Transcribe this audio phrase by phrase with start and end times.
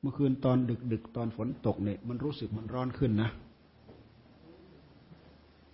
[0.00, 3.30] เมื่อคืนตอนดึกดึกตอนฝนตกเนี่ย มันรู้สึกมันร้อนขึ้นนะ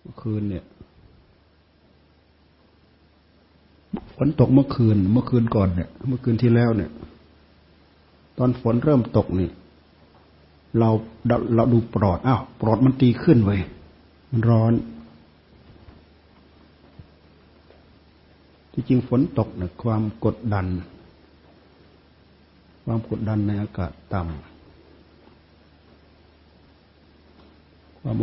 [0.01, 0.63] เมื่อคืนเนี่ย
[4.15, 6.91] ฝนตกเมื่อคืน เมื่อคืนก่อนเนี่ย เมื่อคืนที่แล้วเนี่ย
[8.37, 9.51] ตอนฝนเริ่มตกเนี่ย
[10.79, 10.89] เรา
[11.55, 13.57] เราดูปลอดอ้าวปลอดมันตีขึ้นไว้
[14.31, 14.73] มันร้อน
[18.73, 20.65] ที่จริงฝนตกเนี่ยความกดดัน
[22.89, 24.25] ความกดดันในอากาศต่ำ
[27.99, 28.15] ความ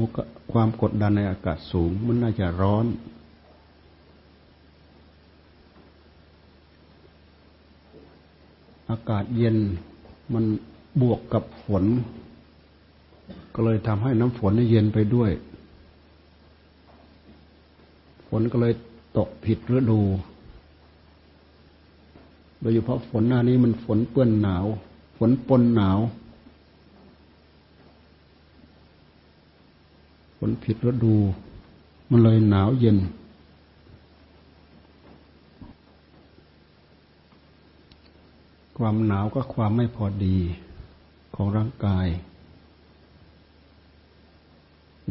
[0.52, 2.86] ความกดดันในอากาศสูง มันน่าจะร้อน
[8.90, 9.56] อากาศเย็น
[10.32, 10.44] มัน
[11.00, 11.84] บวกกับฝน
[13.54, 15.30] ก็เลยทำให้น้ำฝนเย็นไปด้วย
[18.28, 18.72] ฝนก็เลย
[19.18, 20.00] ตกผิดฤดู
[22.64, 24.66] โดยเฉพาะฝนหน้านี้มันฝนเปื้อนหนาว
[25.16, 25.98] ฝนปนหนาว
[30.38, 31.16] ฝนผิดฤดู
[32.10, 32.98] มันเลยหนาวเย็น
[38.76, 40.36] ความหนาวก็ความไม่พอดี
[41.34, 42.06] ของร่างกาย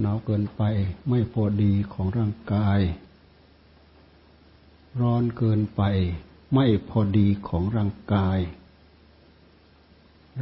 [0.02, 0.62] หนาวเกินไป
[1.10, 2.80] ไม่พอดีของร่างกาย
[5.00, 5.84] ร้อนเกินไป
[6.54, 8.40] ไม่พอดีของร่างกาย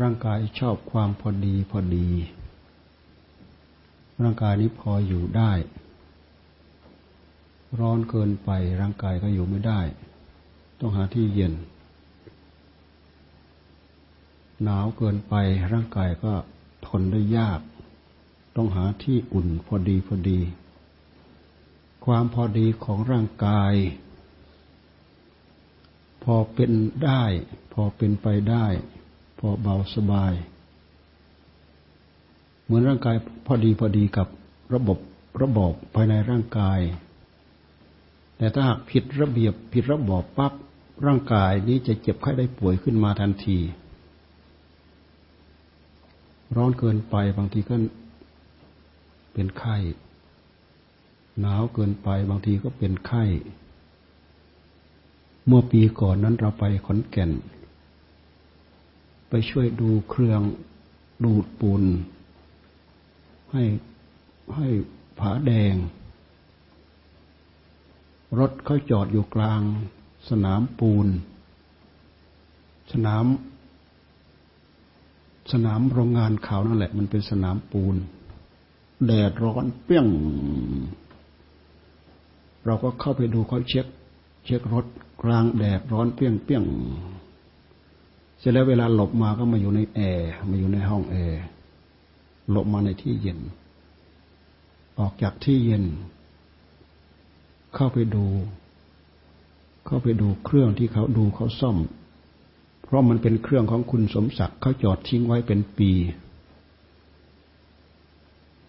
[0.01, 2.09] ร่างกายชอบความพอดีพอดี
[4.21, 5.51] ร่างกายนี้พออยู่ได้
[7.79, 8.49] ร้อนเกินไป
[8.81, 9.81] ร่างกายก็อยู่ไม่ได้
[10.79, 11.53] ต้องหาที่เย็น
[14.63, 15.33] หนาวเกินไป
[15.71, 16.33] ร่างกายก็
[16.87, 17.59] ทนได้ยาก
[18.55, 20.39] ต้องหาที่อุ่นพอดีพอดี
[22.05, 23.73] ความพอดีของร่างกาย
[26.23, 26.71] พอเป็น
[27.05, 27.23] ได้
[27.73, 28.65] พอเป็นไปได้
[29.39, 30.33] พอเบาสบาย
[32.63, 34.27] เหมือนร่างกายพอดีพอดีกับ
[34.73, 34.97] ระบบ
[35.41, 36.79] ระบบภายในร่างกาย
[38.37, 40.53] แต่ถ้าหากผิดระเบียบผิดระบบปั๊บ
[41.05, 43.59] ร่างกายนี้จะเจ็บไข้ได้ป่วยขึ้นมาทันที
[46.55, 47.75] ร้อนเกินไปบางทีก็
[49.33, 49.77] เป็นไข้
[51.39, 53.23] หนาวเกินไปบางทีก็เป็นไข้
[55.47, 57.31] เมื่อปีก่อนนั้นเราไปขอนแก่น
[59.29, 60.41] ไปช่วยดูเครื่อง
[61.23, 61.83] ดูดปูน
[63.51, 63.63] ให้
[64.55, 64.67] ให้
[65.19, 65.75] ผาแดง
[68.39, 69.61] รถเขาจอดอยู่กลาง
[70.29, 71.07] สนามปูน
[72.91, 73.25] สนาม
[75.51, 77.95] สนามโรงงานเขานั่นแหละ มันเป็นสนามปูน
[79.05, 80.07] แดดร้อนเปี้ยง
[82.65, 83.85] เราก็เข้าไปดูเขาเช็ค
[84.45, 84.85] เช็ครถ
[85.23, 86.63] กลางแดดร้อนเปี้ยงเปี้ยง
[88.39, 91.41] เสร็จแล้วเวลาหลบมาก็มาอยู่ในแอร์มาอยู่ในห้องแอร์
[92.51, 93.39] หลบมาในที่เย็น
[94.99, 95.85] ออกจากที่เย็น
[97.75, 98.25] เข้าไปดู
[99.85, 101.77] เข้าไปดูเครื่องที่เขาดูเขาซ่อม
[102.83, 105.91] เพราะมันเป็นเครื่องของคุณสมศักดิ์เขาจอดทิ้งไว้เป็นปี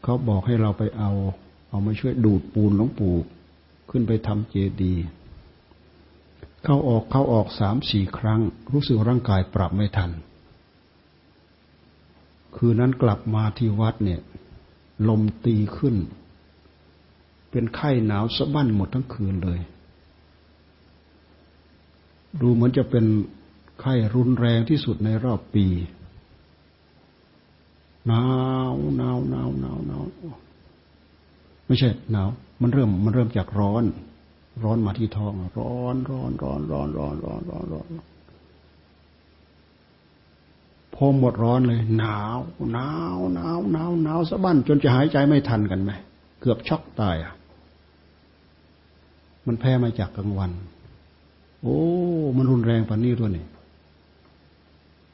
[0.02, 1.10] เขาบอกให้เราไปเอา
[1.70, 3.16] เอามาช่วยดูดปูนหลวงปู่
[3.90, 5.04] ขึ้นไปทำเจดีย์
[6.64, 8.40] เข้าออกเข้าออกสามสี่ครั้ง
[8.72, 10.10] รู้สึกร่างกายปรับไม่ทัน
[12.56, 14.20] คืนนั้นกลับมาที่วัดเนี่ย
[15.08, 15.96] ลมตีขึ้น
[17.50, 19.60] เป็นไข้หนาวสะบั้นหมดทั้งคืนเลย
[22.40, 23.04] ดูเหมือนจะเป็น
[23.80, 25.66] ไข้รุนแรงที่สุดในรอบปี
[28.06, 28.24] หนา
[28.72, 30.02] วหนาวหนาวหนาวหนาว
[31.66, 32.28] ไม่ใช่หนาว
[32.60, 33.84] มันเริ่มมันเริ่มจากร้อน
[34.62, 37.88] ร้อนมาที่ท้อง ร้อนร้อนร้อนร้อนร้อนร้อนร้อนร้อน
[40.94, 42.38] พอหมดร้อนเลย หนาว
[42.72, 45.90] หนาวหนาวหนาวหนาวสะบั้นจนจะหายใจไม่ทันกันไหม
[46.40, 47.34] เกือบช็อกตายอะ
[49.46, 50.50] มันแพ้มาจากกลางวัน
[51.62, 51.78] โอ้
[52.36, 53.46] มันรุนแรงปานนี้ด้วยนี่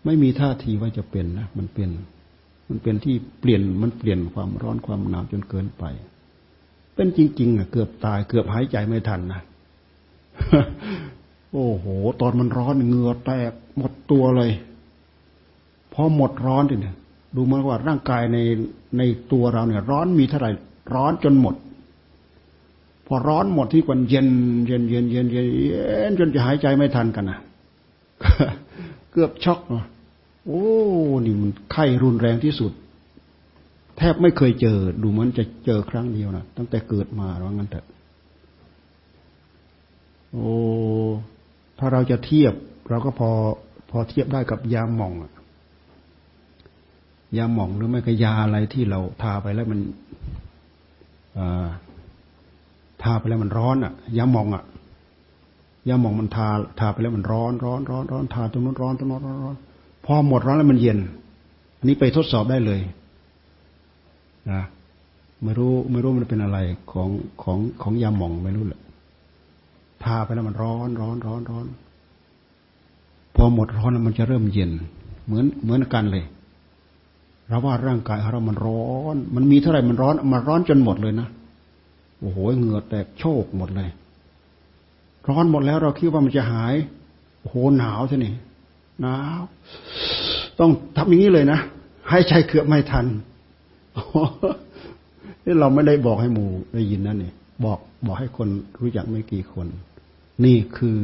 [0.05, 1.91] ไม่มีท่าทีว่าจะเป็นนะมันเป็น
[2.69, 5.84] มันเป็นที่เปลี่ยนมันเปลี่ยนความร้อนความหนาวจนเกินไป
[6.99, 9.41] เป็นจริง ๆ อะ เกือบตายเกือบหายใจไม่ทันนะ
[11.53, 11.87] โอ้โห
[12.21, 14.50] ตอนมันร้อนเหงื่อแตกหมดตัวเลย
[15.93, 16.95] พอหมดร้อนเนี่ย
[17.35, 18.39] ดูมันว่าร่างกายใน
[18.99, 19.03] ใน
[19.33, 20.50] ตัวเราเนี่ย ร้อนมีเท่าไหร่
[20.95, 21.55] ร้อนจนหมด
[23.06, 24.29] พอร้อนหมดที่กวนเย็น
[24.67, 27.39] เย็นเย็นเย็นเย็นเย็นจนจะหายใจไม่ทันกันนะ
[29.12, 29.85] เกือบช็อกเนาะ
[30.47, 30.65] โอ้
[31.25, 32.73] นี่มันไข้รุนแรงที่สุด
[33.99, 37.87] แทบไม่เคยเจอ ดูเหมือนจะเจอครั้งเดียวนะตั้งแต่เกิดมาว่างั้นเถอะ
[40.33, 40.53] โอ้
[41.79, 42.55] ถ้าเราจะเทียบ
[42.91, 43.31] เราก็พอ
[43.91, 45.15] พอเทียบได้กับยาหม่อง
[47.37, 49.81] ยาหม่องหรือไม่ก็ยาอะไรที่เราทาไปแล้วมัน
[53.03, 54.65] ทาไปแล้วมันร้อนอะยาหม่องอะ
[55.89, 56.49] ยาหม่องมันทา
[56.81, 59.56] ทาไปแล้วมันร้อนร้อนร้อนร้อนทาตรงนู้นร้อนตรงนู้นร้อนร้อน
[60.05, 60.99] พอหมดร้อนแล้วมันเย็น
[61.79, 62.81] อันนี้ไปทดสอบได้เลย
[64.53, 64.62] นะ
[65.45, 66.59] ไม่รู้ไม่รู้มันเป็นอะไร
[66.93, 67.09] ของ
[67.43, 68.81] ของของยาหมองไม่รู้แหละ
[70.03, 71.67] ทาไปแล้วมันร้อนร้อนร้อนร้อน
[73.35, 74.71] พอหมดร้อนแล้วมันจะเริ่มเย็น
[75.27, 76.25] เหมือนเหมือนกันเลย
[77.49, 78.85] เราว่าร่างกายเรามันร้อ
[79.15, 81.29] น มันมีเท่าไหร่มันร้อน มันร้อนจนหมดเลยนะ
[82.21, 83.89] โอ้โหเหงื่อแตกโชกหมดเลย
[85.29, 86.75] ร้อนหมดแล้วเราคิดว่ามันจะหาย
[87.41, 88.27] โอ้โหหนาวใช่ไหม
[89.01, 89.41] หนาว
[90.59, 91.61] ต้องทำอย่างนี้เลยนะ
[92.09, 93.06] ให้ใจเกือบไม่ทัน
[95.44, 97.32] นี่เราไม่ได้บอกให้หมู่ได้ยินนั่นนี่
[97.64, 98.49] บอกบอกให้คน
[98.81, 99.67] รู้จักไม่กี่คน
[100.44, 100.99] นี่คือ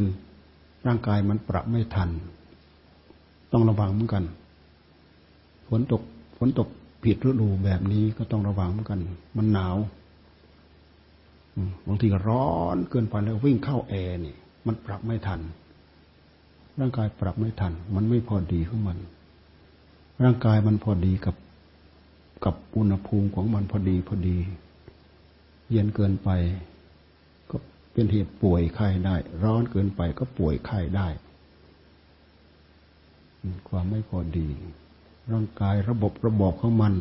[0.87, 2.11] ร่างกายมันปรับไม่ทัน
[3.53, 4.25] ต้องระวังเหมือนกัน
[5.69, 6.03] ฝนตก
[6.39, 6.69] ฝนตก
[7.05, 9.01] ผิดฤดูแบบนี้ก็ต้องระวังเหมือนกัน
[9.37, 9.77] มันหนาว
[11.87, 14.35] บางทีก็ร้อนเกินไปแล้ววิ่งเข้าแอร์นี่
[14.67, 15.41] มันปรับไม่ทัน
[16.81, 18.99] ร่างกายปรับไม่ทัน มันไม่พอดีของมัน
[20.23, 21.35] ร่างกายมันพอดีกับ
[22.45, 24.39] กับอุณหภูมิของมันพอดีพอดี
[25.71, 26.31] เย็นเกินไป
[27.51, 27.57] ก็
[27.93, 31.09] เป็นเหตุป่วยไข้ได้ ร้อนเกินไปก็ป่วยไข้ได้
[33.69, 34.49] ความไม่พอดี
[35.33, 36.93] ร่างกายระบบระบบของมัน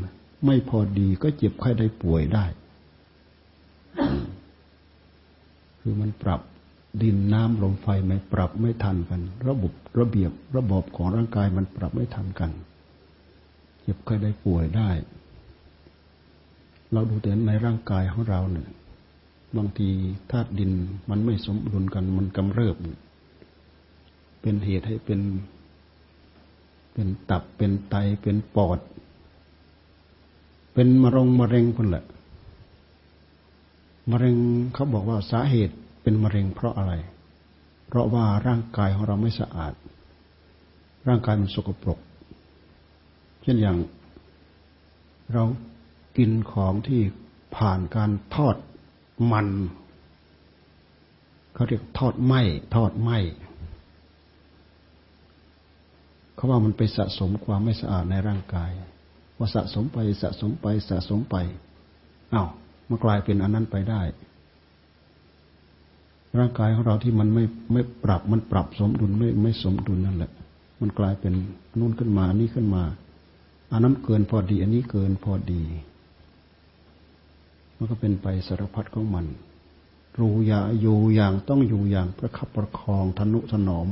[0.45, 2.45] ไม่พอดีก็เจ็บไข้ได้ป่วยได้
[5.79, 6.41] คือมันปรับ
[7.01, 12.51] ดินน้ำลมไฟไม่ปรับไม่ทันกัน ระบบระเบียบระบบของร่างกายมันปรับไม่ทันกัน
[13.81, 14.89] เจ็บไข้ได้ป่วยได้
[16.93, 18.67] เราดูแต่ในร่างกายของเราเนี่ย
[19.57, 19.89] บางที
[20.31, 20.71] ธาตุดิน
[21.09, 22.75] มันไม่สมดุลกันมันกำเริบ
[24.41, 25.21] เป็นเหตุให้เป็น
[26.93, 28.79] เป็นตับเป็นไตเป็นปอด
[30.73, 32.05] เป็นมะรงมะเร็งคนแหละ
[34.11, 34.35] มะเร็ง
[34.73, 36.93] เขาบอกว่าสาเหตุเป็นมะเร็งเพราะอะไร
[37.87, 39.73] เพราะว่าร่างกายของเราไม่สะอาด
[41.07, 41.99] ร่างกายมันสกปรก
[43.43, 43.77] เช่นอย่าง
[45.33, 45.43] เรา
[46.17, 47.01] กินของที่
[47.55, 48.55] ผ่านการทอด
[49.31, 49.47] มัน
[51.53, 52.33] เขาเรียกทอดไหม
[52.75, 53.11] ทอดไหม
[56.35, 58.71] เขาว่ามันไปสะสมความไม่สะอาดในร่างกาย
[59.37, 61.35] ว่าสะสมไปสะสมไปสะสมไป
[62.33, 62.47] อา้าว
[62.87, 64.01] มันกลายเป็นอันนั้นไปได้
[66.39, 67.43] ร่างกายของเราที่มันไม่
[67.73, 70.31] ไม่ปรับมันปรับสมดุลไม่ไม่สมดุลนั่นแหละ
[70.81, 71.33] มันกลายเป็น
[71.79, 72.83] นู่นขึ้นมานี่ขึ้นมา
[73.71, 75.63] อันนั้นเกินพอดี อันนี้เกินพอดี
[77.83, 79.25] มันก็เป็นไปสารพัดของมัน
[80.19, 83.87] รู้อย่าอยู่อย่างต้องอยู่อย่างประคับประคองทนุถนอม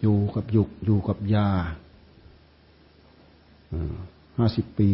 [0.00, 1.48] อยู่กับยุกอยู่กับยา
[4.38, 4.90] ห้าสิบปี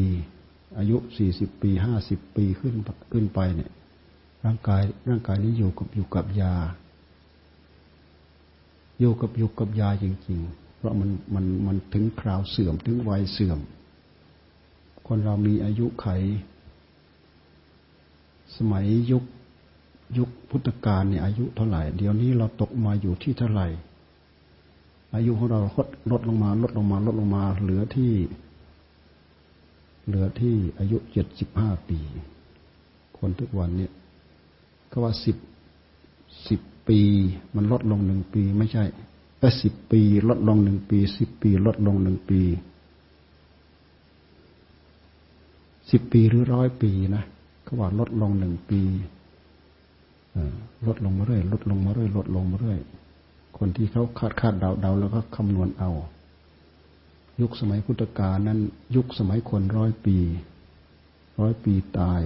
[0.78, 2.74] อายุสี่สิบปีห้าสิบปีขึ้น
[3.12, 3.70] ขึ้นไปเนี่ย
[4.44, 6.54] ร่างกายร่างกายนี้อยู่กับอยู่กับยา
[9.00, 13.58] อยู่กับอยู่กับยาจริงๆ เพราะมันมันมันถึงคราวเสื่อมถึงวัยเสื่อม
[15.06, 16.08] คนเรามีอายุไข
[18.56, 19.24] สมัยยุค
[20.18, 23.68] ยุคพุทธกาลเนี่ยอายุเท่าไหร่ เดี๋ยวนี้เราตกมาอยู่ที่เท่าไหร่
[25.14, 28.12] อายุของเราลดลดลงมา ลดลงมา ลดลงมา เหลือที่
[30.06, 31.98] เหลือที่อายุเจ็ดสิบห้าปี
[33.18, 33.92] คนทุกวันเนี่ย
[34.90, 35.36] ก็ว่าสิบ
[36.48, 37.00] สิบปี
[37.54, 38.84] มันลดลงหนึ่งปี ไม่ใช่
[39.38, 42.40] แต่สิบปี ลดลงหนึ่งปีสิบปี ลดลงหนึ่งปี
[45.90, 47.24] สิบปีหรือร้อยปีนะ
[47.72, 48.80] เขาว่าลดลงหนึ่งปี
[50.86, 52.80] ลดลงมาเรื่อยลดลงมาเรื่อยลดลงมาเรื่อย
[53.58, 55.90] คนที่เขาคาดคาดเดาเดาแล้วก็คำนวณเอา
[57.40, 58.58] ยุคสมัยพุทธกาลนั้น
[58.96, 60.16] ยุคสมัยคนร้อยปี
[61.40, 62.22] ร้อยปีตาย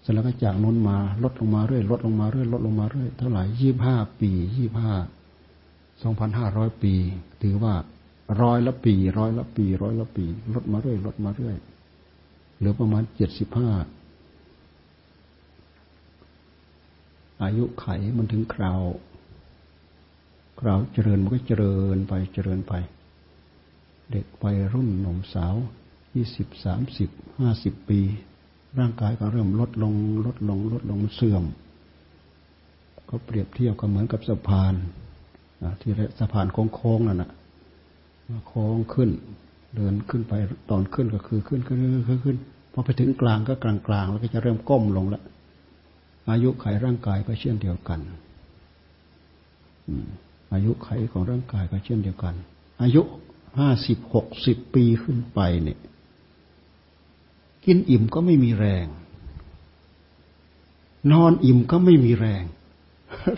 [0.00, 4.94] เสร็จแล้วก็จากน้นมาลดลงมาเรื่อยลดลงมาเรื่อยลดลงมาเรื่อยเท่าไหร่ยี่ห้าปียี่ห้า
[6.02, 6.94] สองพันห้าร้อยปี
[7.42, 7.74] ถือว่า
[8.42, 11.56] ร้อยละปี ร้อยละปี ร้อยละปี ลดมาเรื่อยลดมาเรื่อย
[12.60, 13.70] เหลือประมาณเจ็ดสิบห้า
[17.42, 17.86] อายุไข
[18.16, 18.80] มันถึงคราว
[20.60, 22.72] คราวเจริญมันก็เจริญไปเจริญไป
[24.10, 25.54] เด็กวัยรุ่นหนุ่มสาว
[26.14, 28.00] ยี่สิบสามสิบห้าสิบปี
[28.78, 29.94] ร่างกายก็เริ่มลดลง
[30.26, 31.44] ลดลง ลดลงเสื่อม
[33.08, 34.74] ก็เปรียบเทียบก็เหมือนกับสะพาน
[35.80, 37.30] ที่สะพานโค้งๆนั่นแหะ
[38.48, 39.10] โค้งขึ้น
[39.76, 40.32] เดินขึ้นไป
[40.70, 42.36] ตอนขึ้นก็คือขึ้นขึ้นขึ้นขึ้น
[42.72, 45.22] พอไปถึงกลางก็กลางกลางแล้วก็จะเริ่มก้มลงแล้ว
[46.30, 48.00] อายุไขร่างกายก็เช่นเดียวกัน
[50.52, 52.34] อายุไขของร่างกายก็เช่นเดียวกัน
[52.82, 53.02] อายุ
[53.58, 55.78] ห้าสิบหกสิบปีขึ้นไปเนี่ย
[57.64, 58.86] กินอิ่มก็ไม่มีแรง
[61.12, 62.44] นอนอิ่มก็ไม่มีแรง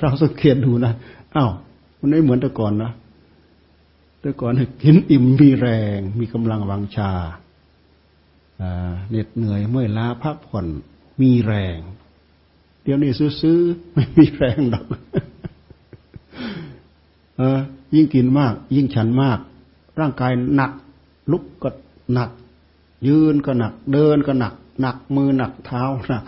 [0.01, 0.93] เราสังเกตดูนะ
[1.35, 1.51] อา้าว
[1.99, 2.91] มันไม่เหมือนแต่ก่อนนะ
[4.23, 4.53] แต่ก่อน
[4.83, 7.13] กินอิ่มมีแรง มีกำลังวังชา
[9.11, 10.67] เหน็ดเหนื่อยเมื่อยล้าพักผ่อน
[11.21, 11.79] มีแรง
[12.83, 14.87] เดี๋ยวนี้ซื้อๆไม่มีแรงดอก
[17.39, 17.59] เออ
[17.95, 19.39] ยิ่งกินมาก ยิ่งฉันมาก
[20.01, 20.73] ร่างกายหนัก
[21.33, 21.71] ลุกก็
[22.13, 22.31] หนัก
[23.07, 26.25] ยืนก็หนัก เดินก็หนัก หนักมือหนักเท้าหนัก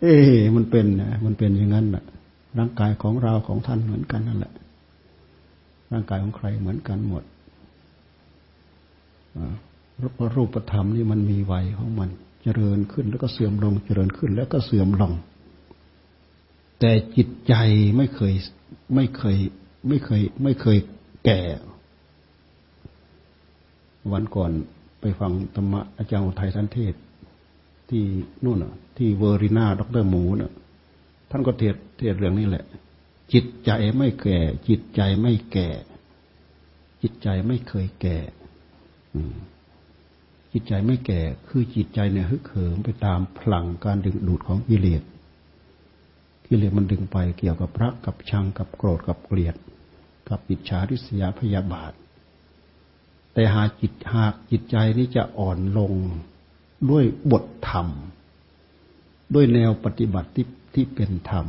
[0.00, 0.14] เอ๊
[0.56, 2.04] มันเป็นนะมันเป็นอย่างนั้นแหละ
[2.58, 4.52] ร่างกายของเราของท่านเหมือนกันนั่นแหละ
[5.92, 7.24] ร่างกายของใครเหมือนกันหมด
[10.34, 12.10] รูปธรรมนี่มันมีวัยของมัน
[12.42, 15.12] เจริญขึ้นแล้วก็เสื่อมลง เจริญขึ้นแล้วก็เสื่อมลง
[16.80, 17.54] แต่จิตใจ
[17.96, 18.34] ไม่เคย
[18.94, 19.36] ไม่เคย
[19.88, 20.78] ไม่เคย ไม่เคย
[21.24, 21.40] แก่
[24.12, 24.50] วันก่อน
[25.00, 26.94] ไปฟังธรรมะอาจารย์อุทัยสันเทศ
[27.88, 28.02] ที่
[28.44, 28.58] นู่น
[28.98, 30.52] ที่เวอร์ริน่าดรหมูน่ะ
[31.30, 32.64] ท่านก็เทศเทศเรื่องนี้แหละ
[33.32, 35.68] จิตใจไม่แก่ จิตใจไม่แก่
[37.02, 38.18] จิตใจไม่เคยแก่
[40.52, 45.02] จิตใจไม่แก่ คือจิตใจเนี่ยฮึกเหิมไปตามพลังการดึงดูดของกิเลส
[46.46, 49.56] กิเลสมันดึงไปเกี่ยวกับรักกับชังกับโกรธกับเกลียด
[50.28, 51.92] กับอิจฉาริษยาพยาบาท
[53.32, 55.92] แต่หากจิตหากจิตใจนี้จะอ่อนลง
[56.90, 57.88] ด้วยบทธรรม
[59.34, 61.46] ด้วยแนวปฏิบัติที่ที่เป็นธรรม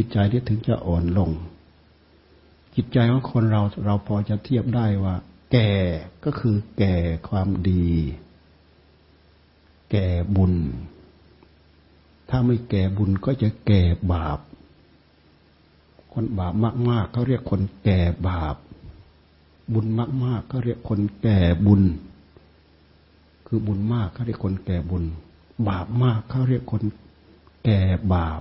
[0.00, 1.30] จิตใจที่ถึงจะอ่อนลง
[2.74, 5.14] จิตใจของคนเราเราพอจะเทียบได้ว่า
[5.52, 5.70] แก่
[6.24, 6.94] ก็คือแก่
[7.28, 7.88] ความดี
[9.90, 10.54] แก่บุญ
[12.28, 14.38] ถ้าไม่แก่บุญก็จะแก่บาป
[16.12, 16.54] คนบาป
[16.90, 18.56] มากๆเขาเรียกคนแก่บาป
[19.72, 19.86] บุญ
[20.24, 21.82] มากๆเขาเรียกคนแก่บุญ
[23.46, 25.04] คือบุญมากเขาเรียกคนแก่บุญ
[25.68, 26.82] บาปมากเขาเรียกคน
[27.64, 27.80] แก่
[28.14, 28.40] บาป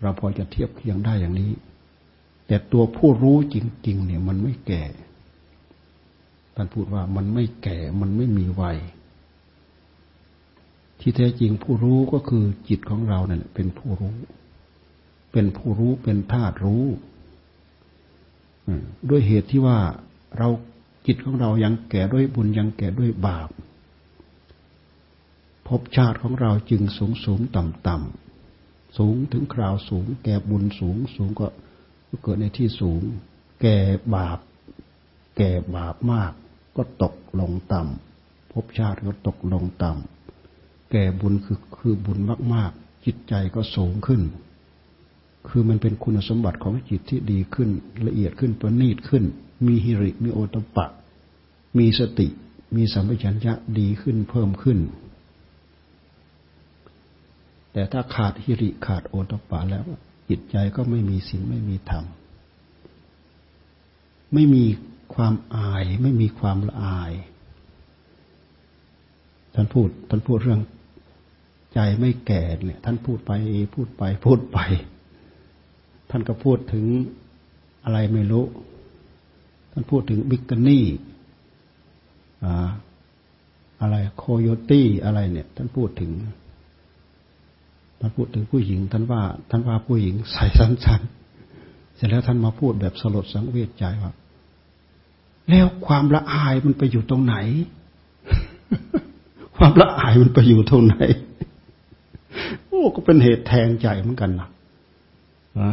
[0.00, 1.50] เราพอจะเทียบเคียงได้อย่างนี้
[2.46, 4.82] แต่ตัวผู้รู้จริง ๆ เนี่ย มันไม่แก่
[6.54, 8.78] ท่านพูดว่ามันไม่แก่มันไม่มีวัย
[11.00, 14.16] ที่แท้จริงผู้รู้ก็คือจิตของเราเนี่ยเป็นผู้รู้
[15.32, 16.84] เป็นผู้รู้เป็นธาตุรู้
[19.08, 19.78] ด้วยเหตุที่ว่า
[20.38, 20.48] เรา
[21.06, 23.48] จิตของเรายังแก่ด้วยบุญยังแก่ด้วยบาป
[25.66, 28.25] ภพชาติของเราจึงสูงสูงต่ำต่ำ
[28.96, 31.46] สูงถึงคราวสูง แก่บุญสูง สูงก็
[32.22, 33.02] เกิดในที่สูง
[33.62, 33.76] แก่
[34.14, 34.38] บาป
[35.36, 36.32] แก่บาปมาก
[36.76, 42.18] ก็ตกลงต่ำภพชาติก็ตกลงต่ำแก่บุญคือคือบุญ
[42.54, 44.22] มาก ๆ จิตใจก็สูงขึ้น
[45.48, 47.70] คือมันเป็นคุณสมบัติของจิตที่ดีขึ้น
[48.06, 49.24] ละเอียดขึ้นประณีตขึ้น
[49.66, 50.86] มีฮิริมีโอตปะ
[51.78, 52.28] มีสติ
[52.76, 54.78] มีสัมปชัญญะดีขึ้นเพิ่มขึ้น
[57.76, 59.84] แต่ถ้าขาดฮิริขาดโอตปะแล้ว
[60.28, 62.04] จิตใจก็ไม่มีศีลไม่มีธรรม
[64.32, 64.64] ไม่มี
[65.14, 67.12] ความอาย ไม่มีความละอาย
[69.54, 70.60] ท่านพูดท่านพูดเรื่อง
[71.74, 73.32] ใจไม่แก่เนี่ย ท่านพูดไป
[73.74, 74.58] พูดไปพูดไป
[76.10, 76.84] ท่านก็พูดถึง
[77.84, 78.44] อะไรไม่รู้
[79.72, 80.86] ท่านพูดถึงบิกกนี่
[83.80, 86.12] อะไรโคโยตี้อะไรเนี่ย ท่านพูดถึง
[88.00, 94.12] ท่านพูดถึงผู้หญิงท่านว่าท่านว่าผู้หญิงใส่สั้นๆเสร็จแล้วท่านมาพูดแบบสลดสังเวชใจว่า
[95.48, 97.36] แล้วความละอายมันไปอยู่ตรงไหน
[99.56, 100.96] ความละอายมันไปอยู่ตรงไหน
[102.66, 104.48] โอ้ก็เป็นเหตุแทงใจเหมือนกันนะ
[105.60, 105.72] นะ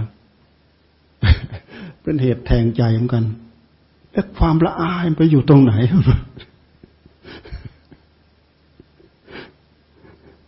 [2.03, 3.25] เป็นเหตุแทงใจเหมือนกัน
[4.11, 5.73] แล้วความละอายมันไปอยู่ตรงไหน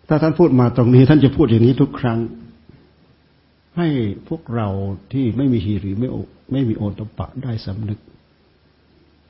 [0.07, 2.19] ถ้าท่านพูดมาตรงนี้ ท่านจะพูดอย่างนี้ทุกครั้ง
[3.77, 3.87] ให้
[4.27, 4.67] พวกเรา
[5.13, 6.09] ที่ไม่มีฮีริไม่
[6.51, 7.99] ไม่มีโอตปะได้สำนึก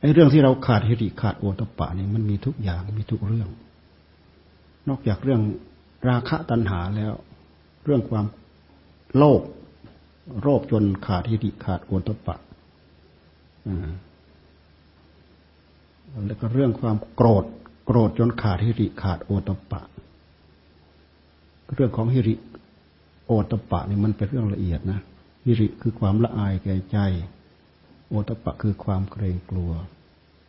[0.02, 3.50] ไอ้เรื่องที่เราขาดฮิริขาดโอตปะนี่มันมีทุกอย่างมีทุกเรื่อง
[4.90, 5.42] นอกจากเรื่อง
[6.10, 7.14] ราคะตัณหาแล้ว
[7.86, 8.26] เรื่องความ
[9.16, 9.42] โลภ
[10.42, 12.38] โรคจนขาดทิฏฐิขาดโอตปะ
[16.28, 17.46] แล้วก็เรื่องความโกรธ
[17.86, 19.82] โกรธจนขาดฮิริขาดโอตปะ
[21.74, 22.36] เรื่องของฮิริ
[23.26, 25.00] โอตปะนี่มันเป็นเรื่องละเอียดนะ
[25.46, 26.98] ฮิริคือความละอายแก่ใจ
[28.10, 29.72] โอตปะคือความเกรงกลัว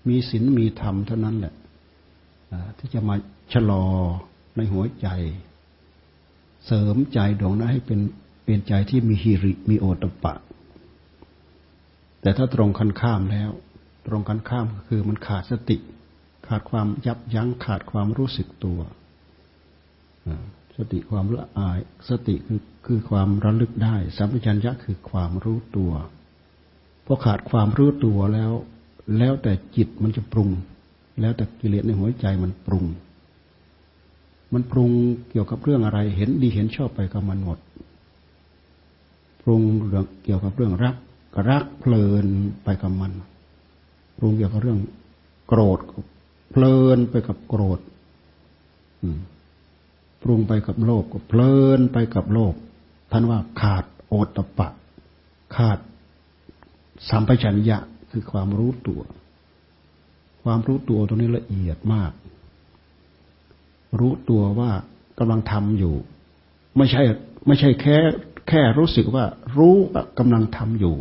[0.09, 1.55] มีศีลมีธรรมเท่านั้นแหละ
[2.79, 3.15] ที่จะมา
[3.53, 3.85] ชะลอ
[4.57, 5.09] ในหัวใจ
[6.67, 8.01] เสริมใจดวงนั้นให้เป็น
[8.45, 10.35] เป็นใจที่มีฮิริมีโอตปะ
[12.21, 13.51] แต่ถ้าตรงคันข้ามแล้ว
[14.07, 15.77] ตรงกันข้ามก็คือมันขาดสติ
[16.47, 18.81] ขาดความยับยั้งขาดความรู้สึกตัว
[20.77, 21.79] สติความละอาย
[22.09, 25.93] สติคือคือความระลึกได้ สัมปชัญญะคือความรู้ตัว
[27.07, 28.53] พอขาดความรู้ตัวแล้ว
[29.19, 30.51] แล้วแต่จิตมันจะปรุง
[31.21, 32.85] แล้วแต่กิเลสในหัวใจมันปรุง
[34.53, 34.91] มันปรุง
[35.31, 37.59] เกี่ยวกับเรื่องอะไร เห็นดีเห็นชอบไปกับมันหมด
[39.43, 40.97] ปรุงเรื่องเกี่ยวกับเรื่องรัก
[41.35, 42.27] ก็รักเพลิน
[42.65, 43.13] ไปกับมัน
[44.19, 44.81] ปรุงเกี่ยวกับเรื่อง
[45.49, 45.79] โกรธ
[46.51, 47.81] เพลินไปกับโกรธ
[49.36, 49.36] ป
[50.29, 52.55] รุงไปกับโลภก็เพลินไปกับโลภ
[53.13, 54.69] ท่านว่าขาดโอตปะ
[55.57, 55.79] ขาด
[57.09, 57.79] สัมปชัญญะ
[58.11, 59.01] คือความรู้ตัว
[60.43, 62.13] ความรู้ตัวตรงนี้ละเอียดมาก
[64.01, 64.71] รู้ตัวว่า
[65.19, 65.95] กำลังทำอยู่
[66.77, 67.03] ไม่ใช่
[67.47, 67.97] ไม่ใช่แค่
[68.49, 69.25] แค่รู้สึกว่า
[69.57, 70.97] รู้ว่ากำลังทำอยู่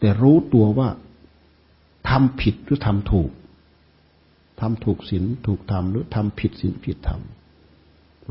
[0.00, 0.88] แต่รู้ตัวว่า
[2.08, 3.30] ทำผิดหรือทำถูก
[4.60, 7.20] ทำถูกศีลถูกธรรมหรือทำผิดศีลผิดธรรม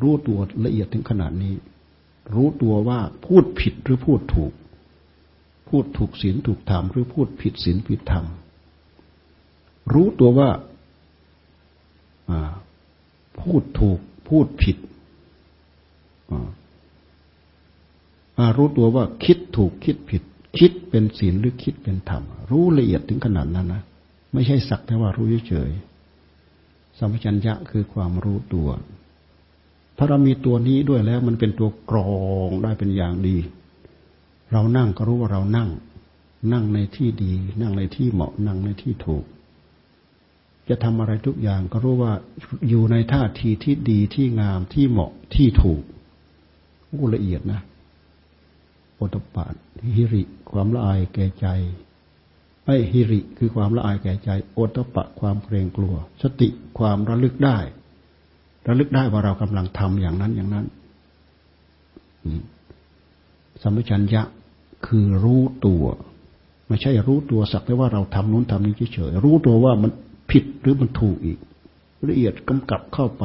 [0.02, 1.56] รู้ตัวละเอียดถึงขนาดนี้
[2.36, 4.54] รู้ตัวว่าพูดผิดหรือพูดถูก
[5.70, 8.26] พูดถูกศีลถูกธรรมหรือพูดผิดศีลผิดธรรม
[9.94, 10.50] รู้ตัวว่า
[13.40, 14.00] พูดถูก
[14.30, 14.78] พูดผิด
[18.58, 20.24] รู้ตัวว่าคิดถูกคิดผิด
[20.58, 23.84] คิดเป็นศีลหรือคิดเป็นธรรม รู้ละเอียดถึงขนาดนั้นนะ
[24.34, 25.72] ไม่ใช่สักแต่ว่ารู้เฉย
[26.98, 28.68] สัมปชัญญะคือความรู้ตัว
[29.98, 32.14] ถ้าเรามีตัวนี้ด้วยแล้ว มันเป็นตัวกรอ
[32.48, 33.38] งได้เป็นอย่างดี
[34.52, 35.70] เรานั่งก็รู้ว่าเรานั่ง
[36.54, 39.26] นั่งในที่ดี นั่งในที่เหมาะนั่งในที่ถูก
[40.70, 42.14] จะทำอะไรทุกอย่างก็รู้ว่า
[42.70, 45.84] อยู่ในท่าทีที่ดีที่งามที่เหมาะที่ถูก
[46.90, 47.62] อู้ละเอียดนะ
[48.96, 49.46] โอตปา
[49.96, 51.48] ฮิริ ความละอายแก่ใจ
[52.66, 57.58] ไอฮิริ คือความละอายแก่ใจ โอตปะความเกรงกลัว สติความระลึกได้
[58.68, 60.66] ระลึกได้ว่าเรากำลังทำอย่างนั้นอย่างนั้น
[63.62, 64.22] สัมปชัญญะ
[64.88, 65.84] คือรู้ตัว
[66.68, 69.92] ไม่ใช่รู้ตัวสักแต่ว่าเราทำนู้นทำนี้เฉยๆรู้ตัวว่ามัน
[70.32, 71.40] ผิดหรือมันถูกอีก
[72.10, 73.24] ละเอียดกำกับเข้าไป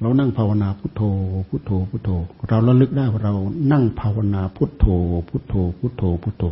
[0.00, 1.02] เรานั่งภาวนาพุทโธ
[1.48, 2.10] พุทโธพุทโธ
[2.48, 3.34] เราระลึกได้ว่าเรา
[3.72, 4.86] นั่งภาวนาพุทโธ
[5.28, 6.44] พุทโธ พุทโธพุทโธ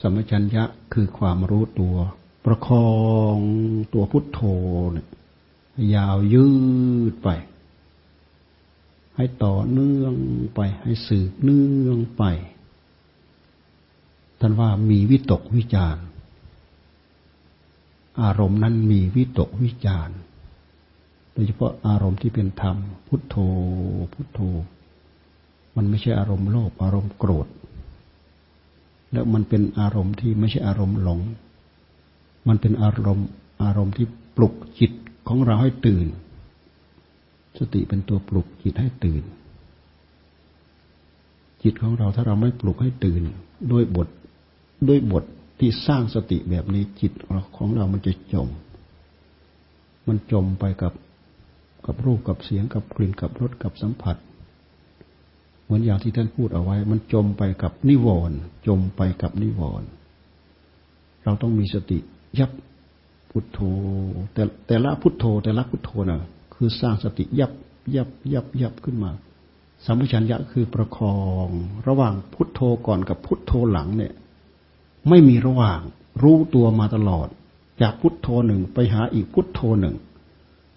[0.00, 1.96] สมัชัญญะคือความรู้ตัว
[2.44, 2.90] ประคอ
[3.36, 3.38] ง
[3.92, 4.40] ตัวพุทโธ
[4.92, 5.06] เนี่ย
[5.94, 6.48] ยาวยื
[7.12, 7.28] ดไป
[9.16, 10.14] ให้ต่อเนื่อง
[10.54, 12.22] ไป ให้สืบเนื่องไป
[14.40, 15.96] ท่านว่ามีวิตกวิจาร
[18.22, 20.10] อารมณ์นั้นมีวิตกวิจาร
[21.32, 23.36] โดยเฉพาะอารมณ์ที่เป็นธรรม พุทโธ
[24.12, 24.40] พุทโธ
[25.76, 27.46] มันไม่ใช่อารมณ์โลภอารมณ์โกรธ
[29.12, 31.20] แล้วมันเป็นอารมณ์ที่ไม่ใช่อารมณ์หลง
[32.48, 33.28] มันเป็นอารมณ์
[33.62, 34.92] อารมณ์ที่ปลุกจิต
[35.28, 36.06] ของเราให้ตื่น
[37.58, 39.22] สติเป็นตัวปลุกจิตให้ตื่น
[41.62, 43.22] จิตของเราถ้าเราไม่ปลุกให้ตื่น
[43.72, 44.08] ด้วยบท
[44.88, 45.24] ด้วยบท
[45.58, 47.12] ที่สร้างสติแบบนี้จิต
[47.56, 48.48] ของเรามันจะจม
[50.06, 50.92] มันจมไปกับ
[51.86, 54.16] กับรูปกับเสียงกับกลิ่นกับรสกับสัมผัส
[55.68, 59.88] เหมือนอย่างที่ท่านพูดเอาไว้ มันจมไปกับนิวรณ์จมไปกับนิวรณ์
[61.24, 61.98] เราต้องมีสติ
[62.38, 62.50] ยับ
[63.30, 63.60] พุทโธ
[64.32, 66.20] แต่แต่ละพุทโธ แต่ละพุทโธน่ะ
[66.54, 67.52] คือสร้างสติยับ
[67.94, 69.10] ยับยับยับขึ้นมา
[69.84, 71.48] สัมปชัญญะคือประคอง
[71.86, 74.12] ระหว่างพุทโธก่อนกับพุทโธหลังเนี่ย
[75.08, 75.80] ไม่มีระหว่าง
[76.22, 77.28] รู้ตัวมาตลอด
[77.82, 79.96] จากพุทโธหนึ่งไปหาอีกพุทโธหนึ่ง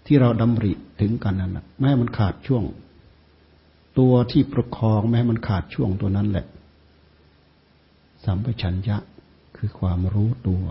[0.06, 2.62] ที่เราดำริถึงกันนั้นแม้มันขาดช่วง
[3.98, 6.46] ตัวที่ประคองแม้มันขาดช่วงตัวนั้นแหละ
[8.24, 8.96] สัมปชัญญะ
[9.56, 10.64] คือความรู้ตัว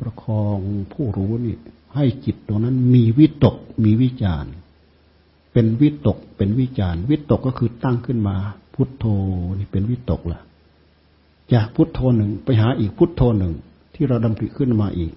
[0.00, 0.58] ประคอง
[0.92, 1.56] ผู้รู้นี่
[1.94, 4.46] ให้จิตตรงนั้นมีวิตก มีวิจาร
[5.52, 8.36] เป็นวิตก เป็นวิจารวิตกก็คือตั้งขึ้นมา
[8.74, 9.04] พุทโธ
[9.58, 10.40] นี่เป็นวิตกล่ะ
[11.52, 13.54] จากพุทโธหนึ่งไปหาอีกพุทโธหนึ่ง
[13.94, 15.14] ที่เราดำริขึ้นมาอีก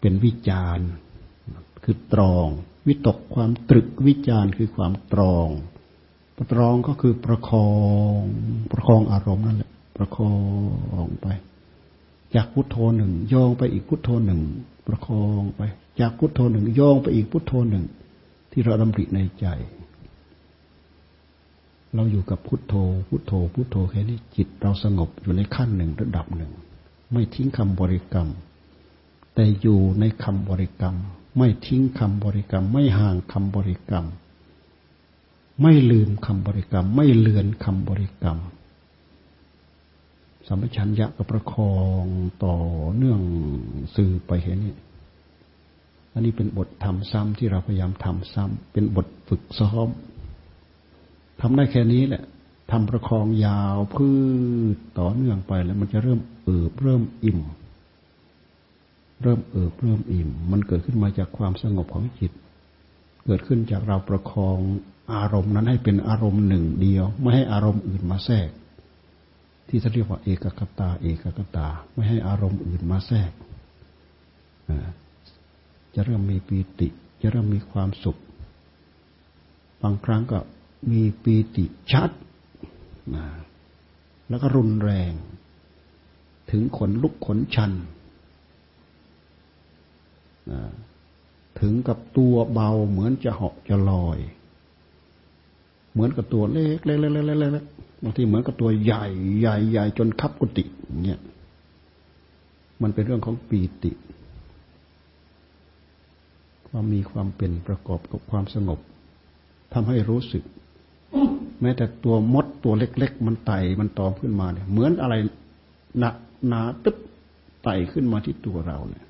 [0.00, 0.78] เป็นวิจาร
[1.84, 2.48] คือตรอง
[2.86, 5.48] วิตกความตรึกวิจารคือความตรอง
[6.52, 7.70] ตรองก็คือประคอ
[8.16, 8.18] ง
[8.72, 10.32] ประคองอารมณ์นั่นแหละ ประคอ
[11.04, 11.26] งไป
[12.34, 14.40] จากพุทโธหนึ่งย่องไปอีกพุทโธหนึ่ง
[14.86, 15.60] ประคองไป
[16.00, 17.84] จากพุทโธหนึ่งย่องไปอีกพุทโธหนึ่ง
[18.52, 19.46] ที่เราดำริในใจ
[21.94, 22.74] เราอยู่กับพุทโธ
[23.08, 26.52] พุทโธ พุทโธแค่นี้จิตเราสงบอยู่ในขั้นหนึ่งระดับหนึ่ง
[27.12, 28.28] ไม่ทิ้งคำบริกรรม
[29.34, 30.96] แต่อยู่ในคำบริกรรม
[31.36, 34.06] ไม่ทิ้งคำบริกรรม ไม่ห่างคำบริกรรม
[35.62, 38.38] ไม่ลืมคำบริกรรม ไม่เลือนคำบริกรรม
[40.46, 42.04] สัมปชัญญะกับประคอง
[42.44, 42.56] ต่อ
[42.94, 43.20] เนื่อง
[43.94, 44.76] สื่อไปเห็นนี่
[46.12, 49.88] อันนี้เป็นบททำซ้ำที่เราพยายามทำซ้ำเป็นบทฝึกซ้อม
[51.40, 52.22] ทำได้แค่นี้แหละ
[52.70, 54.08] ทำประคองยาวพื
[54.74, 57.40] ชต่อเนื่องไปแล้วมันจะเริ่มเอิบเริ่มอิ่ม
[59.22, 62.32] เริ่มเอิบเริ่มอิ่ม มันเกิดขึ้นมาจากความสงบของจิต
[63.24, 64.58] เกิดขึ้นจากเราประคอง
[65.14, 68.48] อารมณ์นั้นให้เป็นอารมณ์หนึ่งเดียว ไม่ให้อารมณ์อื่นมาแทรก
[69.68, 73.32] ที่จะเรียกว่าเอกกตา เอกกตา ไม่ให้อารมณ์อื่นมาแทรก
[75.94, 76.88] จะเริ่มมีปีติ
[77.22, 78.20] จะเริ่มมีความสุข
[79.82, 80.38] บางครั้งก็
[80.90, 82.10] มีปีติชัด
[84.28, 85.12] แล้วก็รุนแรง
[86.50, 87.72] ถึงขนลุกขนชัน
[90.50, 90.60] นะ
[91.60, 94.18] ถึง กับตัวเบา เหมือนจะเหาะจะลอย
[95.92, 97.64] เหมือนกับตัวเล็กเล็กเล็กเล็กเล็ก
[98.02, 99.06] บางทีเหมือนกับตัวใหญ่
[99.40, 100.64] ใหญ่ใหญ่จนคับกุฏิ
[101.04, 101.20] เนี่ย
[102.82, 103.92] มันเป็นเรื่องของปีติ
[106.68, 108.78] ความมีความเป็นประกอบกับความสงบ
[109.72, 110.44] ทำให้รู้สึก
[111.60, 115.14] แม้แต่ตัวมดตัวเล็ก ๆ มันไต่มันตอมขึ้นมาเนี่ย เหมือนอะไร
[115.98, 116.14] หนัก
[116.48, 116.96] หนาตึ๊บ
[117.64, 119.04] ไต่ขึ้นมาที่ตัวเราเนี่ย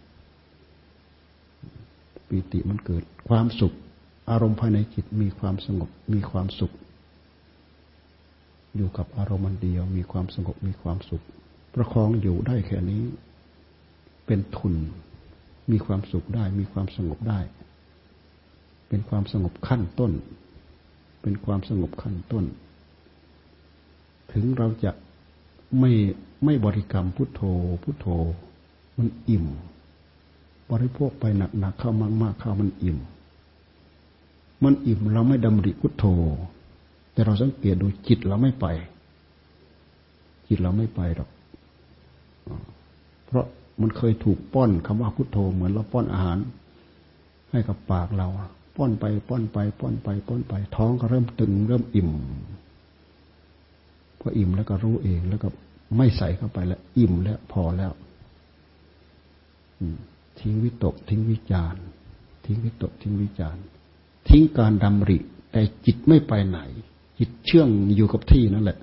[2.30, 3.74] ปีติมันเกิด ความสุข
[4.30, 6.72] อารมณ์ภายในจิตมีความสงบ มีความสุข
[8.76, 11.24] อยู่กับอารมณ์มันเดียว มีความสงบมีความสุข
[11.74, 13.02] ประคองอยู่ได้แค่นี้
[14.26, 14.74] เป็นทุน
[15.70, 17.40] มีความสุขได้ มีความสงบได้
[18.88, 20.12] เป็นความสงบขั้นต้น
[21.22, 22.44] เป็นความสงบขั้นต้น
[24.32, 24.92] ถึงเราจะ
[25.78, 25.92] ไม่
[26.44, 27.42] ไม่บริกรรมพุทโธ
[27.82, 28.06] พุทโธ
[28.98, 29.46] มันอิ่ม
[30.70, 31.24] บริโภคไป
[31.58, 32.98] หนักๆเข้ามากๆเข้ามันอิ่ม
[34.64, 36.04] มันอิ่มเราไม่ดำริพุทโธ
[37.12, 38.66] แต่เราสังเกตดูจิตเราไม่ไป
[40.48, 41.28] จิตเราไม่ไปหรอก
[43.26, 43.46] เพราะ
[43.80, 46.38] มันเคยถูกป้อนคำว่าพุทโธเหมือนเราป้อนอาหาร
[47.50, 48.28] ให้กับปากเรา
[48.76, 52.10] ป้อนไปป้อนไปป้อนไปป้อนไป ท้องก็เริ่มตึงเริ่มอิ่ม
[54.18, 55.48] พออิ่มแล้วก็รู้เองแล้วก็
[55.96, 57.92] ไม่ใส่เข้าไปแล้ว อิ่มแล้วพอแล้ว
[60.40, 61.74] ทิ้งวิตก ทิ้งวิจาร
[62.44, 63.56] ทิ้งวิตกทิ้งวิจาร
[64.28, 65.18] ทิ้งการดำริ
[65.52, 66.58] แต่จิตไม่ไปไหน
[67.18, 68.78] จิตเชื่องอยู่กับที่นั่นแหละ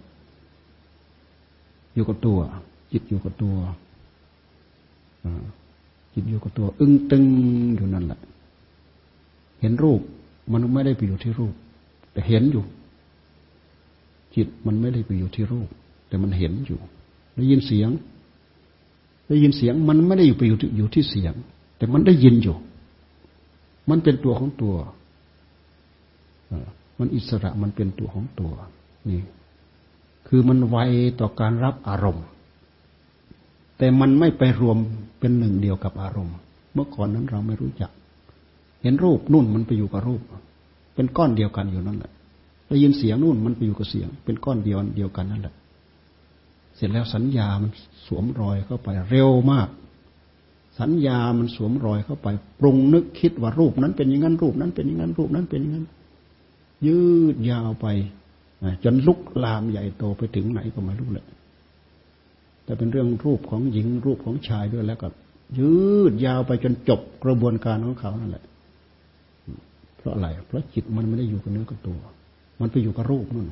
[1.93, 2.39] อยู่กับตัว
[2.91, 3.55] จิตอยู่กับตัว
[6.13, 7.25] จิตอยู่กับตัว อึ้งตึง
[7.75, 8.19] อยู่นั่นแหละ
[9.61, 10.01] เห็นรูป
[10.51, 11.53] มันไม่ได้ไปอยู่ที่รูป
[12.11, 12.63] แต่เห็นอยู่
[14.35, 15.69] จิตมันไม่ได้ไปอยู่ที่รูป
[16.07, 16.79] แต่มันเห็นอยู่
[17.35, 17.89] ได้ยินเสียง
[19.27, 21.33] ได้ยินเสียงมันไม่ได้อยู่ไปอยู่อยู่ที่เสียง
[21.77, 22.55] แต่มันได้ยินอยู่
[23.89, 24.75] มันเป็นตัวของตัว
[26.99, 28.53] มันอิสระมันเป็นตัวของตัว
[29.09, 29.21] นี่
[30.27, 30.77] คือมันไว
[31.19, 32.25] ต่อการรับอารมณ์
[33.77, 34.77] แต่มันไม่ไปรวม
[35.19, 36.35] เป็นหนึ่งเดียวกับอารมณ์
[36.73, 37.91] เมื่อก่อนนั้นเราไม่รู้จัก
[38.81, 40.21] เห็นรูปนู่นมันไปอยู่กับรูป
[40.93, 42.11] เป็นก้อนเดียวกันอยู่นั่นแหละ
[42.67, 45.53] ได้ยินเสียงนู่นมันไปอยู่กับเสียง เป็นก้อนเดียวเดียวกันนั่นแหละ
[46.77, 47.71] เสร็จแล้วสัญญามัน
[48.07, 49.69] สวมรอยเข้าไปเร็วมาก
[50.79, 52.27] สัญญามันสวมรอยเข้าไป
[52.59, 55.85] ปรุงนึกคิดว่ารูปนั้นเป็นอย่างนั้นรูปนั้นเป็นอย่างนั้นรูปนั้นเป็นอย่างนั้น
[56.87, 57.01] ยื
[57.33, 57.87] ดยาวไป
[58.83, 61.25] จนลุกลามใหญ่โตไปถึงไหนก็ไม่รู้เลย
[62.63, 65.07] แต่เป็นเรื่องรูปของหญิงรูปของชายด้วยแล้วก็
[65.59, 65.75] ยื
[66.11, 68.43] ดยาวไปจนจบกระบวนการของเขานั่นแหละ
[69.97, 71.99] เพราะอะไร เพราะจิตมันไม่ได้อยู่กับเนื้อกับตัว
[72.59, 73.51] มันไปอยู่กับรูปนู่น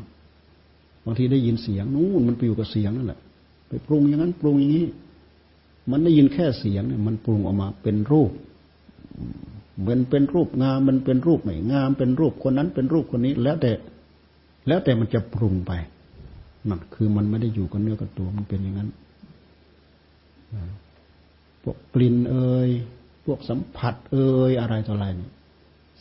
[1.06, 3.20] บางทีได้ยินเสียงนู่นมันไปอยู่กับเสียงนั่นแหละ
[3.68, 4.86] ไปปรุงอย่างนั้นปรุงอย่างนี้
[5.91, 8.32] มันได้ยินแค่เสียงเนี่ยมันปรุงออกมาเป็นรูป
[9.86, 13.72] มือนเป็นรูปงามมันเป็นรูปไม่งามเป็นรูปคนนั้นเป็นรูปคนนี้ แล้วแต่
[14.68, 15.72] แล้วแต่มันจะปรุงไป
[16.70, 18.89] นั่นคือมันไม่ได้อยู่กับเนื้อกับตัวมันเป็นอย่างนั้น
[21.63, 22.70] พวกกลิ่นเอ่ย
[23.26, 25.30] พวกสัมผัสเอ่ยอะไรต่ออะไรนี่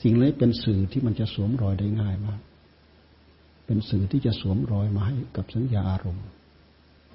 [0.02, 2.40] สิ่งนี้เป็นสื่อที่มันจะสวมรอยได้ง่ายมาก
[3.66, 6.24] เป็นสื่อที่จะสวมรอยมาให้กับสัญญาอารมณ์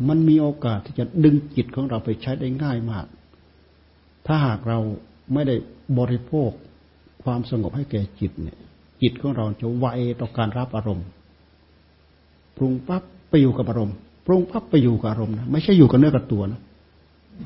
[0.08, 3.06] มันมีโอกาสที่จะดึงจิตของเราไปใช้ได้ง่ายมาก
[4.26, 4.80] ถ้าหากเรา
[5.34, 5.56] ไม่ได้
[6.00, 6.52] บริโภค
[7.24, 8.58] ความสงบให้แก่จิตเนี่ย
[9.02, 9.86] จิตของเราจะไว
[10.20, 11.08] ต่อการรับอารมณ์
[12.58, 16.62] ปรุงปั๊บไปอยู่กับอารมณ์ ปรุงปั๊บไปอยู่กับอารมณ์นะไม่ใช่อยู่กับเนื้อกับตัวนะ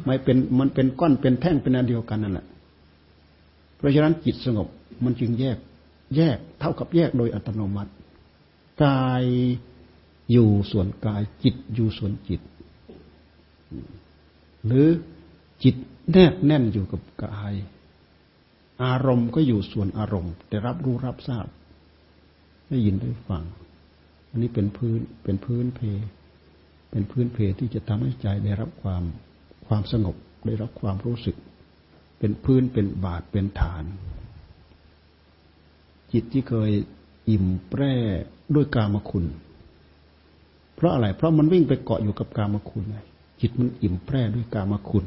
[0.05, 2.45] ไม่เป็นมันเป็นก้อนเป็นแท่งเป็นอันเดียวกันนั่นแหละ
[3.75, 4.67] เพราะฉะนั้นจิตสงบ
[5.03, 5.57] มันจึงแยก
[6.15, 7.91] แยกเท่ากับแยกโดยอัตโนมัติ
[8.83, 9.23] กาย
[10.31, 12.41] อยู่ส่วนกาย จิตอยู่ส่วนจิต
[14.65, 14.87] หรือ
[15.63, 15.75] จิต
[16.11, 17.53] แนบแน่นอยู่กับกาย
[18.83, 21.47] อารมณ์ก็อยู่ส่วนอารมณ์แต่รับรู้รับทราบ
[22.69, 23.43] ได้ยินได้ฟัง
[24.29, 25.81] อันนี้เป็นพื้นเป็นพื้นเพ
[26.91, 29.03] เป็นพื้นเพที่จะทำให้ใจได้รับความ
[29.67, 31.35] ความสงบได้รับความรู้สึก
[32.19, 33.83] เป็นพื้นเป็นบาทเป็นฐาน
[36.13, 36.71] จิตที่เคย
[37.29, 37.95] อิ่มแปร่
[38.55, 39.25] ด้วยกามคุณ
[40.75, 42.97] เพราะอะไร เพราะมันวิ่งไปเกาะอยู่กับกามคุณไง
[43.39, 45.05] จิตมันอิ่มแปร่ด้วยกามคุณ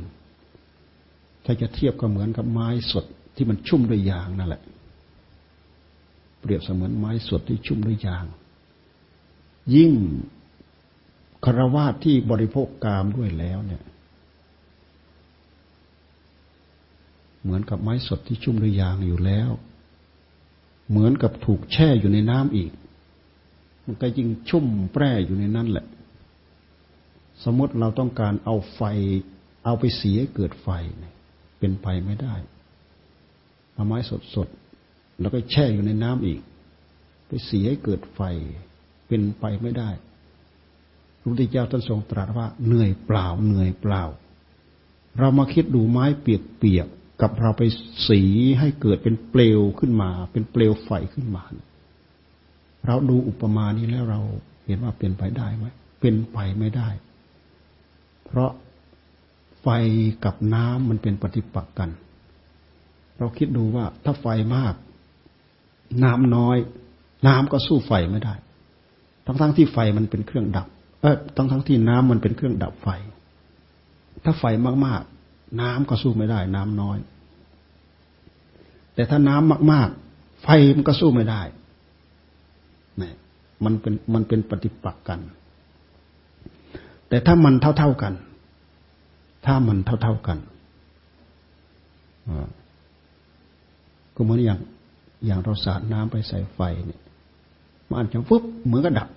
[1.45, 3.05] ถ้าจะเทียบก็เหมือนกับไม้สด
[3.37, 4.63] ที่มันชุ่มด้วยยางนั่นแหละ
[6.41, 8.25] เปรียบเสมือนไม้สดที่ชุ่มด้วยยาง
[9.75, 9.93] ยิ่ง
[11.45, 13.83] คารวาที่บริโภคกามด้วยแล้วเนี่ย
[17.43, 19.51] เหมือนกับไม้สดที่ชุ่มด้วยยางอยู่แล้ว
[20.89, 22.73] เหมือนกับถูกแช่อยู่ในน้ำอีก
[23.85, 25.87] มันก็ยิ่งชุ่มแปร่อยู่ในนั้นแหละ
[27.45, 28.83] สมมติเราต้องการเอาไฟ
[29.65, 30.69] เอาไปเสียเกิดไฟ
[31.59, 32.35] เป็นไปไม่ได้
[33.75, 33.99] เอาไม้
[34.35, 36.41] สดๆแล้วก็แช่อยู่ในน้ำอีก
[37.27, 38.21] ไปเสียเกิดไฟ
[39.07, 39.91] เป็นไปไม่ได้
[41.21, 44.03] พระพุทธเจ้าท่านทรงตรัสว่าเหนื่อยเปล่าเหนื่อยเปล่า
[45.19, 47.63] เรามาคิดดูไม้เปียกๆ กับเราไป
[48.09, 48.23] สี
[48.59, 51.43] ให้เกิดเป็นเปลวขึ้นมา เป็นเปลวไฟขึ้นมา
[52.87, 54.21] เราดูอุปมานี้แล้วเรา
[54.67, 55.67] เห็นว่าเป็นไปได้ไหม
[56.01, 56.89] เป็นไปไม่ได้
[58.25, 58.51] เพราะ
[59.63, 59.69] ไฟ
[60.25, 61.91] กับน้ำมันเป็นปฏิปักษ์กัน
[63.19, 64.27] เราคิดดูว่าถ้าไฟ
[64.57, 64.75] มาก
[66.05, 66.59] น้ำน้อย
[67.27, 68.35] น้ำก็สู้ไฟไม่ได้
[69.25, 70.67] ทั้งๆทที่ไฟมันเป็นเครื่องดับ
[71.01, 72.89] เออทั้งๆทที่น้ำมันเป็นเครื่องดับไฟ
[74.25, 74.45] ถ้าไฟ
[74.87, 75.16] มากๆ
[75.61, 76.99] น้ำก็สู้ไม่ได้ น้ำน้อย
[78.95, 81.43] แต่ถ้าน้ำมาก ๆ ไฟมันก็สู้ไม่ได้
[83.01, 83.11] นี่
[83.65, 85.21] มันเป็นมันเป็นปฏิปักษ์กัน
[87.09, 88.15] แต่ถ้ามันเท่า ๆกัน
[89.47, 90.39] ถ้ามันเท่า ๆกัน
[94.15, 94.61] ก็เหมือนอย่าง
[95.27, 97.01] อย่างเราสาดน้ำไปใส่ไฟเนี่ย
[97.89, 99.09] มันอาจจะฟึบเหมือนกับดับ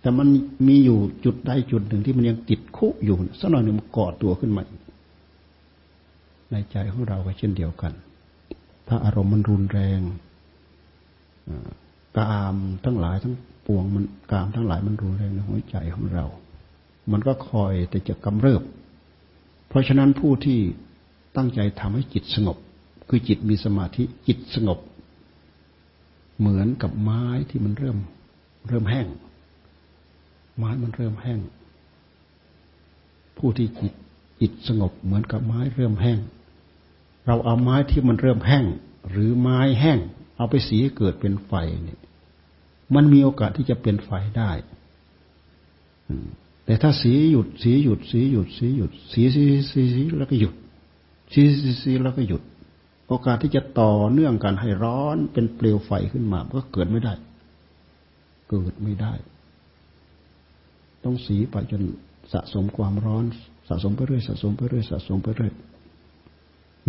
[0.00, 0.28] แต่มัน
[0.68, 4.62] มีอยู่จุดใดจุดหนึ่งที่มันยังติดคุอยู่สักหน่อยหนึ่งมันก่อตัวขึ้นมา
[6.52, 7.92] ในใจของเราก็เช่นเดียวกัน
[8.88, 10.00] ถ้าอารมณ์มันรุนแรง
[12.18, 13.34] กามทั้งหลายทั้ง
[13.66, 16.24] ปวงมันกามทั้งหลายมันรุนแรงในหัวใจของเรา
[17.12, 18.62] มันก็คอยแต่จะกำเริบ
[19.68, 20.58] เพราะฉะนั้นผู้ที่
[21.36, 22.56] ตั้งใจทำให้จิตสงบ
[23.08, 24.78] คือจิตมีสมาธิจิตสงบ
[26.38, 27.98] เหมือนกับไม้ที่มันเริ่ม
[28.68, 29.06] เริ่มแห้ง
[30.56, 31.40] ไม้มันเริ่มแห้ง
[33.38, 33.92] ผู้ที่จิต
[34.40, 36.18] จิตสงบเหมือนกับไม้เริ่มแห้ง
[37.26, 38.64] เราเอาไม้ที่มันเริ่มแห้ง
[39.10, 39.98] หรือไม้แห้ง
[40.36, 41.52] เอาไปสีเกิดเป็นไฟ
[41.84, 42.00] เนี่ย
[42.94, 44.50] มันมีโอกาสที่จะเป็นไฟได้
[46.64, 50.54] แต่ถ้าสีหยุดสีหยุด สีหยุด สีหยุด สีสีสีสีแล้วก็หยุด
[51.32, 52.42] สีสีสีแล้วก็หยุด
[53.08, 57.14] โอกาสที่จะต่อเนื่องกันให้ร้อนเป็นเปลวไฟขึ้นมาก็เกิดไม่ได้
[58.50, 59.12] เกิดไม่ได้
[61.04, 61.82] ต้องสีไปจน
[62.32, 63.24] สะสมความร้อน
[63.68, 65.52] สะสมไปเรื่อยสะสมไปเรื่อยสะสมไปเรื่อย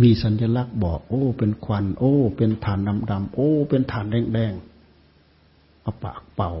[0.00, 4.52] มีสัญลักษณ์บอก โอ้ เป็นควัน โอ้ เป็นฐานดำดำโอ้ เป็นฐานแดงแดง
[5.82, 6.52] เอาปากเป่า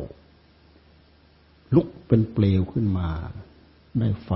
[1.74, 3.08] ลุกเป็นเปลวขึ้นมา
[3.98, 4.30] ได้ไฟ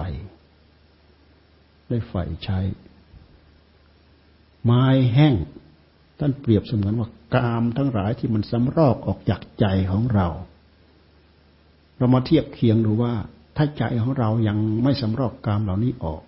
[1.89, 2.59] ได้ไฟใช้
[4.65, 5.35] ไม้แห้ง
[6.19, 10.29] ท่านเปรียบเสมือนว่ากามทั้งหลายที่มันสำรอกออกจากใจของเรา
[11.97, 13.15] เรามาเทียบเคียงดูว่า
[13.57, 16.23] ถ้าใจของเรายังไม่สำรอกกามเหล่านี้ออก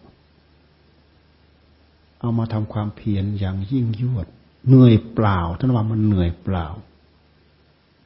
[2.20, 4.26] เอามาทำความเพียรอย่างยิ่งยวด
[4.68, 6.66] เหนื่อยเปล่าท่านว่ามันเหนื่อยเปล่า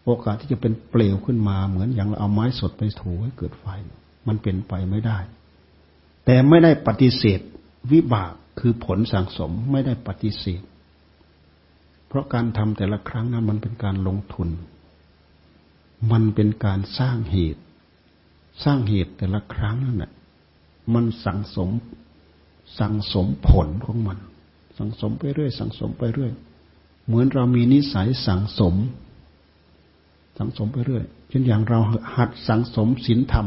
[0.04, 3.66] โอกาสที่จะเป็นเปลวขึ้นมาเหมือนอย่างเราเอาไม้สดไปถูให้เกิดไฟ
[4.28, 5.18] มันเป็นไปไม่ได้
[6.24, 7.40] แต่ไม่ได้ปฏิเสธ
[7.92, 10.62] วิบากคือผลสั่งสมไม่ได้ปฏิเสธ
[12.08, 14.48] เพราะการทำแต่ละครั้งนั้นมันเป็นการลงทุน
[16.12, 17.62] มันเป็นการสร้างเหตุ
[18.64, 20.12] สร้างเหตุแต่ละครั้งนั่นแหละ
[20.94, 21.68] มันสั่งสม
[22.78, 24.18] สังสมผลของมัน
[24.78, 26.32] สังสมไปเรื่อย สังสมไปเรื่อย
[27.06, 28.74] เหมือนเรามีนิสัยสังสม
[30.38, 31.80] สังสมไปเรื่อย เช่นอย่างเรา
[32.16, 33.46] หัดสังสมศีลธรรม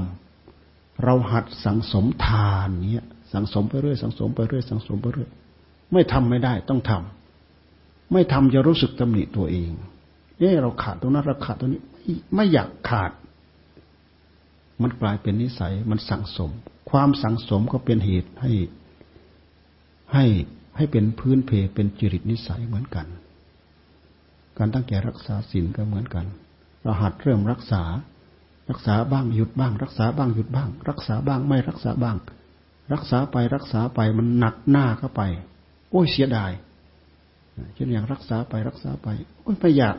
[1.04, 5.30] เราหัดสังสมทานเนี้ย สังสมไปเรื่อย สังสมไปเรื่อย สังสมไปเรื่อย
[5.94, 9.72] ไม่ทำไม่ได้ต้องทำไม่ทำจะรู้สึกตำหนิตัวเอง
[10.40, 11.82] เออเราขาดตรงนั้นเราขาดตรงนี้
[12.36, 13.12] ไม่อยากขาด
[14.82, 16.50] มันกลายเป็นนิสัย มันสังสม
[16.90, 18.52] ความสังสมก็เป็นเหตุให้
[20.14, 20.26] ให้
[20.78, 23.08] ให้เป็นพื้นเพเป็นจริตนิสัยเหมือนกัน
[24.58, 26.26] การตั้งใจรักษาศีลก็เหมือนกัน
[26.82, 27.84] เราหัดเริ่มรักษา
[28.70, 32.18] รักษาบ้างหยุดบ้าง รักษาบ้างหยุดบ้าง รักษาบ้างไม่รักษาบ้าง
[32.94, 35.22] รักษาไปรักษาไปมันหนักหน้าเข้าไป
[35.92, 36.52] โอ้ยเสียดาย
[37.74, 39.08] เช่นอย่างรักษาไปรักษาไป
[39.42, 39.96] โอ้ยไม่อยาก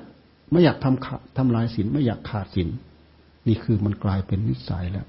[0.50, 2.68] ไม่อยากทำขาดทำลายศีลไม่อยากขาดศีล
[3.46, 5.06] นี่คือมันกลายเป็นนิสัยแล้ว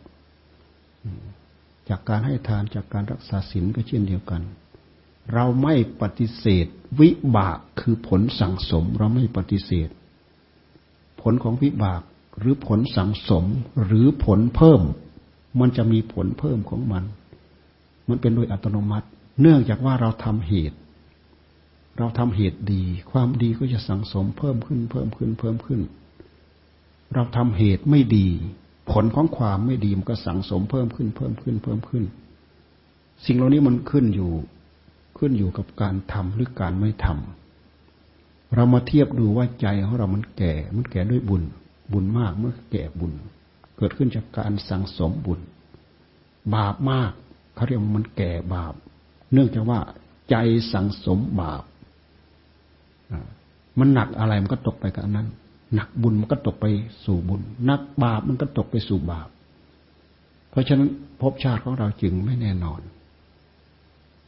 [1.90, 4.42] จากการให้ทานจากการรักษาศีลก็เช่นเดียวกัน
[5.34, 6.66] เราไม่ปฏิเสธ
[7.00, 9.90] วิบากคือผลสั่งสม เราไม่ปฏิเสธ
[11.22, 12.02] ผลของวิบาก
[12.40, 13.46] หรือผลสั่งสม
[13.86, 14.82] หรือผลเพิ่ม
[15.60, 17.04] มันจะมีผลเพิ่มของมัน
[18.10, 19.08] มันเป็นโดยอัตโนมัติ
[19.42, 20.78] เนื่องจากว่าเราทำเหตุ
[21.98, 25.82] เราทำเหตุดี ความดีก็จะสั่งสมเพิ่มขึ้นเพิ่มขึ้นเพิ่มขึ้น
[27.14, 28.28] เราทำเหตุไม่ดี
[28.92, 32.04] ผลของความไม่ดีมันก็สั่งสมเพิ่มขึ้นเพิ่มขึ้นเพิ่มขึ้น
[33.26, 34.32] สิ่งเหล่านี้มันขึ้นอยู่
[35.18, 41.44] ขึ้นอยู่กับการทำหรือการไม่ทำเรามาเทียบดูว่าใจของเรามันแก่ มันแก่ด้วยบุญ
[41.92, 43.14] บุญมากเมื่อแก่บุญ
[43.78, 45.40] เกิดขึ้นจากการสังสมบุญ
[46.56, 47.12] บาปมาก
[47.56, 48.74] เขาเรียกว่ามันแก่บาป
[49.34, 49.80] เนื่องจากว่า
[50.30, 50.36] ใจ
[50.74, 51.64] สังสมบาป
[53.80, 55.28] มันหนักอะไรมันก็ตกไปกับนั้น
[55.76, 56.66] หนักบุญมันก็ตกไป
[57.06, 59.30] สู่บุญหนักบาปมันก็ตกไปสู่บาป
[60.50, 60.90] เพราะฉะนั้น
[61.22, 62.82] ภพชาติของเราจึงไม่แน่นอน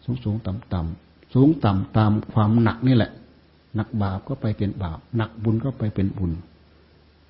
[0.09, 3.11] สูงสูงต่ำต่ำสูงต่ำตามความหนักนี่แหละ
[3.75, 6.31] หนักบาปก็ไปเป็นบาป หนักบุญก็ไปเป็นบุญ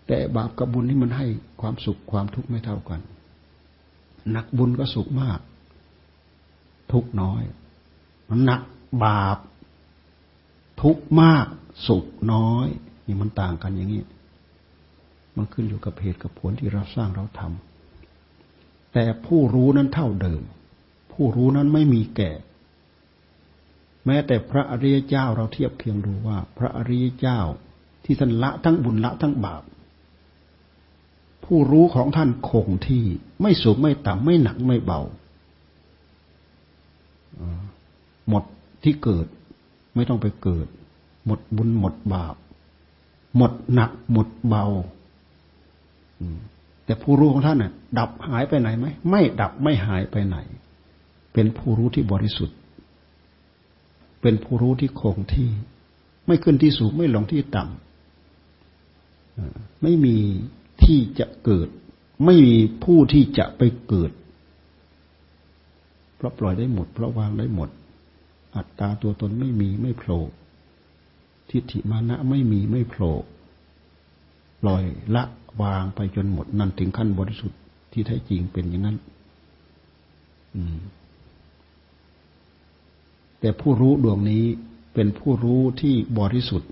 [0.08, 1.28] แต่บาปกับบุญนี่มันให้
[1.62, 3.00] ความสุขความทุกข์ไม่เท่ากัน
[4.32, 5.40] หนักบุญก็สุขมาก
[6.92, 7.44] ทุกน้อย
[8.30, 8.62] มันหนัก
[9.06, 9.38] บาป
[10.82, 11.46] ทุกมาก
[11.88, 12.68] สุขน้อย
[13.06, 14.04] นี่มันต่างกันอย่างนี้
[15.36, 20.42] มันขึ้นอยู่กับเหตุกับผลที่เราสร้างเราทำแต่ผู้รู้นั้นเท่าเดิม
[21.12, 22.32] ผู้รู้นั้นไม่มีแก่
[24.06, 27.40] แม้แต่พระอริยเจ้าเราเทียบเคียงดูว่า พระอริยเจ้า
[28.06, 29.64] ที่ท่านละทั้งบุญละทั้งบาป
[31.44, 33.04] ผู้รู้ของท่านคงที่
[33.42, 35.02] ไม่สูงไม่ต่ำไม่หนักไม่เบา
[38.30, 38.44] หมด
[38.84, 39.26] ที่เกิด
[39.96, 40.68] ไม่ต้องไปเกิด
[41.26, 42.36] หมดบุญหมดบาป
[43.38, 44.66] หมดหนัก หมดเบา
[46.86, 50.38] แต่ผู้รู้ของท่านน่ะ ดับหายไปไหนไหมไม่ดับไม่หายไปไหน
[51.34, 52.56] เป็นผู้รู้ที่บริสุทธิ์
[54.22, 55.50] เป็นผู้รู้ที่คงที่
[56.28, 60.18] ไม่ขึ้นที่สูงไม่ลงที่ต่ำไม่มี
[60.84, 61.68] ที่จะเกิด
[62.26, 64.12] ไม่มีผู้ที่จะไปเกิด
[66.16, 67.70] เพราะปล่อยได้หมด เพราะวางได้หมด
[68.56, 70.22] อัตตาตัวตนไม่มีไม่โผล่
[71.50, 73.14] ทิฏฐิมานะไม่มีไม่โผล่
[74.62, 74.84] ปล่อย
[75.16, 75.24] ละ
[75.62, 77.60] วางไปจนหมดนั่นถึงขั้นบริสุทธิ์
[77.92, 78.98] ที่แท้จริงเป็นอย่างนั้น
[83.40, 84.44] แต่ผู้รู้ดวงนี้
[84.94, 86.70] เป็นผู้รู้ที่บริสุทธิ์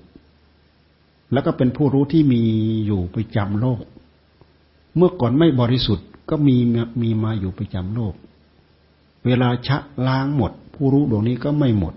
[1.32, 2.44] แล้วก็เป็นผู้รู้ที่มี
[2.86, 3.84] อยู่ไปจำโลก
[4.96, 6.56] เมื่อก่อนไม่บริสุทธิ์ก็มี
[7.02, 8.14] มีมาอยู่ประจำโลก
[9.26, 9.78] เวลาชะ
[10.08, 11.94] ล้างหมด ผู้รู้ดวงนี้ก็ไม่หมด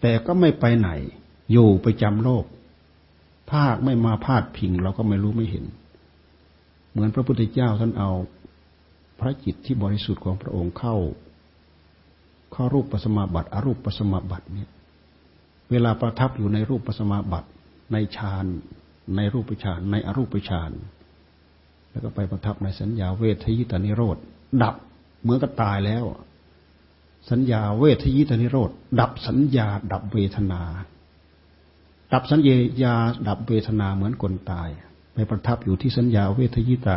[0.00, 0.90] แต่ก็ไม่ไปไหน
[1.52, 2.44] อยู่ประจำโลก
[3.50, 5.64] ถ้าไม่มาพาดพิงเราก็ไม่รู้ไม่เห็น
[6.90, 8.10] เหมือนพระพุทธเจ้าท่านเอา
[9.20, 10.96] พระจิตที่บริสุทธิ์ของพระองค์เข้า
[12.54, 14.70] ข้ารูปปัสมาบัติอรูปปัสมาบัติเนี่ย
[15.70, 17.48] เวลาประทับอยู่ในรูปปัสมาบัติ
[17.92, 18.46] ในฌาน
[19.16, 20.70] ในรูปฌานในอรูปฌาน
[21.90, 24.16] แล้วก็ไปประทับในสัญญาเวทยิตานิโรธ
[24.62, 24.74] ดับ
[25.22, 26.04] เหมือนกับตายแล้ว
[27.30, 30.62] สัญญาเวทยิตานิโรธดับสัญญา ดับเวทนา
[32.12, 32.40] ดับสัญ
[32.82, 32.94] ญา
[33.28, 34.68] ดับเวทนาเหมือนคนตาย
[35.14, 36.96] ไปประทับอยู่ที่สัญญาเวทยิตา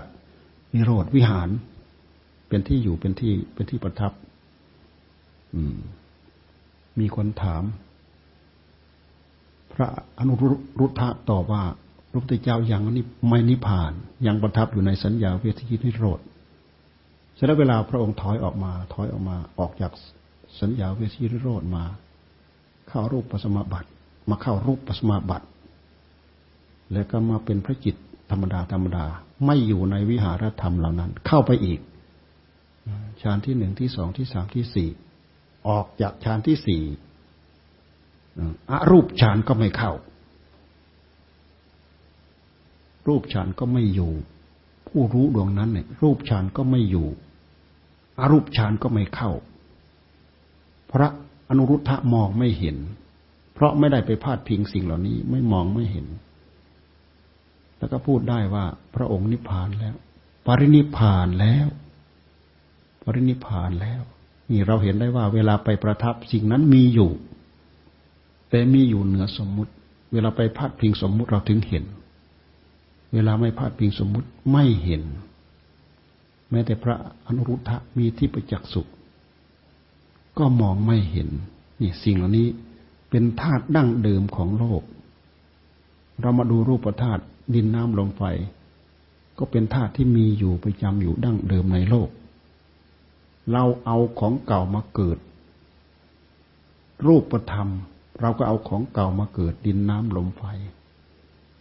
[0.73, 1.49] นิโรธวิหาร
[2.47, 4.11] เป็นที่อยู่เป็นที่เป็นที่ประทับ
[6.99, 7.63] มีคนถาม
[9.73, 9.87] พระ
[10.19, 10.33] อนุ
[10.79, 11.63] รุทธะตอบว่า
[12.09, 13.91] พระพุทธเจ้ายังนี่ไม่นิพพาน
[14.27, 16.19] ยังประทับอยู่ในสัญญาเวทีนิโรธ
[17.33, 19.91] เสร็จแล้วเวลาพระองค์ถอยออกมา ถอยออกมาออกจาก
[20.61, 21.83] สัญญาเวทีนิโรธมา
[22.87, 23.89] เข้ารูปปัสมาบัติ
[24.29, 25.47] มาเข้ารูปปัสมาบัติ
[26.93, 27.95] แล้วก็มาเป็นพระจิต
[28.31, 29.05] ธรรมดาธรรมดา
[29.45, 31.79] ไม่อยู่ในวิหารธรรมเหล่านั้น เข้าไปอีก
[33.21, 34.89] ฌานที่หนึ่งที่สองที่สามที่สี่
[35.67, 36.83] ออกจากฌานที่สี่
[38.71, 39.91] อรูปฌานก็ไม่เข้า
[43.07, 44.13] รูปฌานก็ไม่อยู่
[44.87, 47.07] ผู้รู้ดวงนั้นเนี่ย รูปฌานก็ไม่อยู่
[48.19, 49.31] อรูปฌานก็ไม่เข้า
[50.91, 51.07] พระ
[51.49, 52.77] อนุรุทธะมองไม่เห็น
[53.53, 56.07] เพราะไม่ได้ไปพาดพิงสิ่งเหล่านี้ไม่มองไม่เห็น
[57.77, 58.65] แล้วก็พูดได้ว่า
[58.95, 59.95] พระองค์นิพพานแล้ว
[60.45, 61.67] ปรินิพพานแล้ว
[63.03, 64.01] ปรินิพพานแล้ว
[64.51, 67.11] นี่เราเห็นได้ว่า เวลาไปประทับสิ่งนั้นมีอยู่
[68.49, 69.71] แต่มีอยู่เหนือสมมุติ
[70.13, 71.83] เวลาไปพาดพิงสมมุติเราถึงเห็น
[73.13, 75.03] เวลาไม่พาดพิงสมมุติไม่เห็น
[76.49, 76.95] แม้แต่พระ
[77.25, 78.89] อนุรุทธะมีที่ประจักษ์สุข
[80.37, 81.29] ก็มองไม่เห็น
[81.81, 82.47] นี่สิ่งเหล่านี้
[83.09, 84.81] เป็นธาตุดั้งเดิมของโลก
[86.21, 87.21] เรามาดูรูปธาตุ
[87.53, 88.23] ดินน้ำลมไฟ
[89.37, 92.09] ก็เป็นธาตุที่มีอยู่ประจำอยู่ดั้งเดิมในโลก
[93.51, 95.17] เราเอาของเก่ามาเกิด
[97.07, 97.69] รูปธรรม
[98.21, 100.43] เราก็เอาของเก่ามาเกิดดินน้ำลมไฟ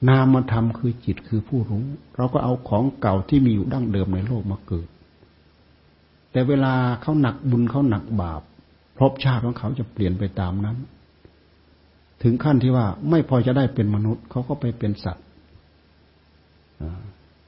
[0.08, 1.84] นามธรรมคือจิตคือผู้รู้
[2.16, 4.88] เราก็เอาของเก่าที่มีอยู่ดั้งเดิมในโลกมาเกิด
[6.32, 8.42] แต่เวลาเขาหนักบุญเขาหนักบาป
[8.98, 10.76] ภพชาติของเขาจะเปลี่ยนไปตามนั้น
[12.22, 15.24] ถึงขั้นที่ว่าไม่พอจะได้เป็นมนุษย์เขาก็ไปเป็นสัตว์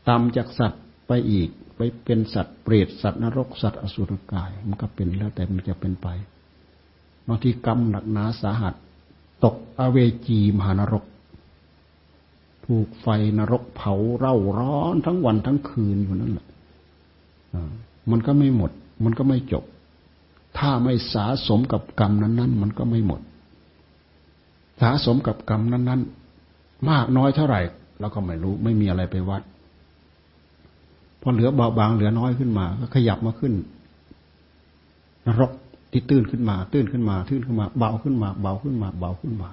[0.09, 6.09] ตามจากสัตว์ไปอีก ไปเป็นสัตว์เปรตสัตว์นรกสัตว์อสุรกาย มันก็เป็นแล้วแต่มันจะเป็นไป
[7.27, 8.75] บางทีกรรมหนักหนาสาหัส
[9.45, 11.05] ตกอเวจีมหานรก
[12.67, 13.07] ถูกไฟ
[13.39, 16.47] นรกเผาเร่าร้อนทั้งวันทั้งคืนอยู่นั่นแหละ
[18.11, 18.71] มันก็ไม่หมด
[19.05, 19.65] มันก็ไม่จบ
[20.59, 23.21] ถ้าไม่สาสมกับกรรมนั้น ๆ มันก็ไม่หมด
[24.81, 26.01] สาสมกับกรรมนั้น
[26.45, 27.61] ๆ มากน้อยเท่าไหร่
[28.01, 29.43] เราก็ไม่รู้ ไม่มีอะไรไปวัด
[31.23, 33.55] พอเหลือเบาบางเหลือน้อยขึ้นมา ก็ขยับมาขึ้น
[35.27, 35.51] นรก
[35.93, 39.51] ที่ตื้นขึ้นมา ตื้นขึ้นมา ตื้นขึ้นมา เบาขึ้นมา เบาขึ้นมา เบาขึ้นมา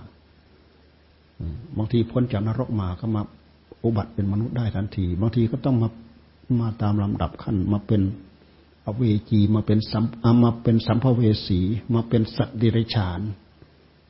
[1.78, 3.22] บางทีพ้นจากนรกมาก็มา
[3.84, 5.90] อุบัติเป็นมนุษย์ได้ทันที บางทีก็ต้องมา
[6.62, 8.02] มาตามลำดับขั้นมาเป็น
[8.86, 10.04] อเวจีมาเป็นสัม
[10.44, 11.60] มาเป็นสัมภเวสี
[11.94, 13.22] มาเป็นสัตว์ดิเรกชาน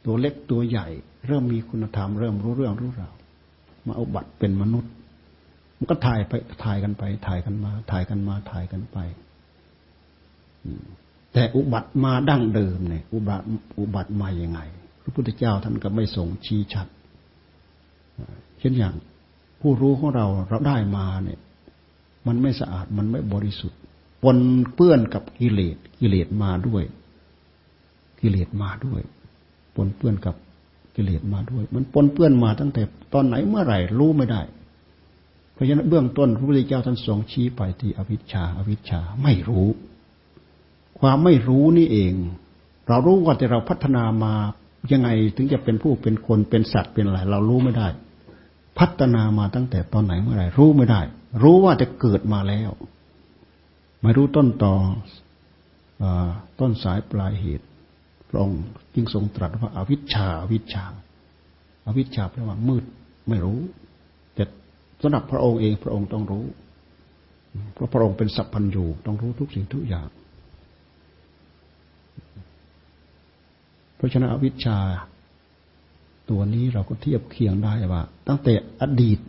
[0.06, 0.88] ตัวเล็กตัวใหญ่
[1.28, 3.14] เริ่มมีคุณธรรม เริ่มรู้เรื่องรู้ราว
[3.86, 4.92] มาอาบัตรเป็นมนุษย์
[5.78, 8.98] มันก็ถ่ายไปถ่ายกันไป ถ่ายกันมา ถ่ายกันมา ถ่ายกันไป
[11.34, 13.46] แต่อุบัติมาดั้งเดิมเนี่ย อุบัติ
[13.80, 14.60] อุบัติมาอย่างไง
[15.02, 16.88] พระพุทธเจ้าท่านก็ไม่ส่งชี้ชัด
[18.60, 18.94] เช่นอย่าง
[19.62, 21.40] ผู้รู้ของเราเราได้มาเนี่ย
[22.28, 23.80] มันไม่สะอาดมันไม่บริสุทธิ์
[24.24, 24.38] ปน
[24.74, 26.84] เปื้อนกับกิเลสกิเลสมาด้วย
[28.22, 29.02] กิเลสมาด้วย
[29.76, 30.36] ปนเปื้อนกับ
[30.96, 32.82] กิเลสมาด้วย มันปนเปื้อนมาตั้งแต่
[33.14, 34.42] ตอนไหนเมื่อไหร่รู้ไม่ได้
[35.56, 39.68] เพราะฉะนั้นเบื้องต้นพระพุทธเจ้าท่านทรงชี้ไปที่อวิชชาอวิชชาไม่รู้
[41.00, 42.14] ความไม่รู้นี่เอง
[42.88, 44.34] เรารู้ว่าแต่เราพัฒนามา
[44.92, 47.88] ยังไงถึงจะเป็นผู้เป็นคนเป็นสัตว์เป็นอะไรเรารู้ไม่ได้
[48.80, 51.02] พัฒนามาตั้งแต่ตอนไหนเมื่อไหร่รู้ไม่ได้
[51.44, 52.70] รู้ว่าจะเกิดมาแล้ว
[54.02, 54.76] ไม่รู้ต้นต่อ
[56.04, 56.06] อ
[56.60, 57.66] ต้นสายปลายเหตุ
[58.30, 58.62] พระองค์
[58.94, 60.86] จึงทรงตรัสว่าอาวิชชาอาวิชชา
[61.86, 62.84] อาวิชชาแปลว่ามืด
[63.30, 63.60] ไม่รู้
[65.02, 66.46] สำหรับพระองค์เองพระองค์ต้องรู้
[67.74, 70.08] เพราะพระองค์เป็นสัพพัญญูต้องรู้ทุกสิ่งทุกอย่าง
[73.96, 74.78] เพราะฉะนั้นอวิชชา
[76.30, 79.20] ตัวนี้เราก็เทียบเคียงได้ว่า ตั้งแต่อดีต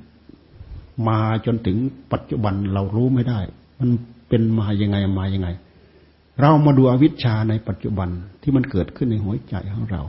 [1.09, 1.77] มาจนถึง
[2.13, 3.41] ปัจจุบันเรารู้ไม่ได้
[3.81, 3.91] มัน
[4.29, 5.49] เป็นมายังไงมายังไง
[6.41, 8.09] เรามาดูอวิชชาในปัจจุบัน
[8.43, 10.03] ที่มันเกิดขึ้นในหัวใจของเรา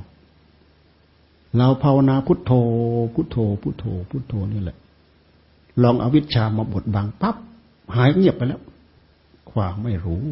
[1.58, 2.52] เราภาวนาพุทโธ
[3.14, 4.78] พุทโธ พุทโธ พุทโธนี่แหละ
[5.84, 7.36] ลองอวิชชามาบดบังปั๊บ
[7.96, 8.62] หายเงียบไปแล้ว
[9.52, 10.24] ความไม่รู้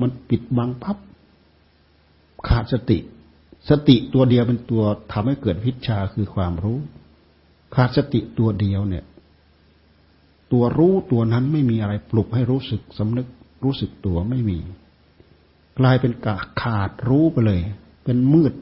[0.00, 0.96] มันปิดบังปั๊บ
[2.48, 2.98] ขาดสติ
[3.68, 4.82] สติตัวเดียวเป็นตัว
[5.12, 6.78] ทำให้เกิดวิชาคือความรู้
[7.74, 9.04] ขาดสติตัวเดียวเนี่ย
[10.52, 13.28] ตัวรู้ตัวนั้นไม่มีอะไรปลุกให้รู้สึกสำนึก
[13.64, 14.58] รู้สึกตัวไม่มี
[15.78, 17.60] กลายเป็นกาขาดรู้ไปเลย
[18.04, 18.54] เป็นมืด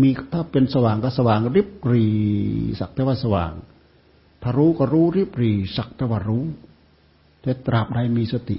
[0.00, 2.06] มีถ้าเป็นสว่างก็สว่างริบรี
[2.78, 3.52] สักแต่ว่าสว่าง
[4.42, 6.44] ถ้ารู้ก็รู้ริบรีสักแต่ว่ารู้
[7.42, 8.58] แต่ตราบใดมีสติ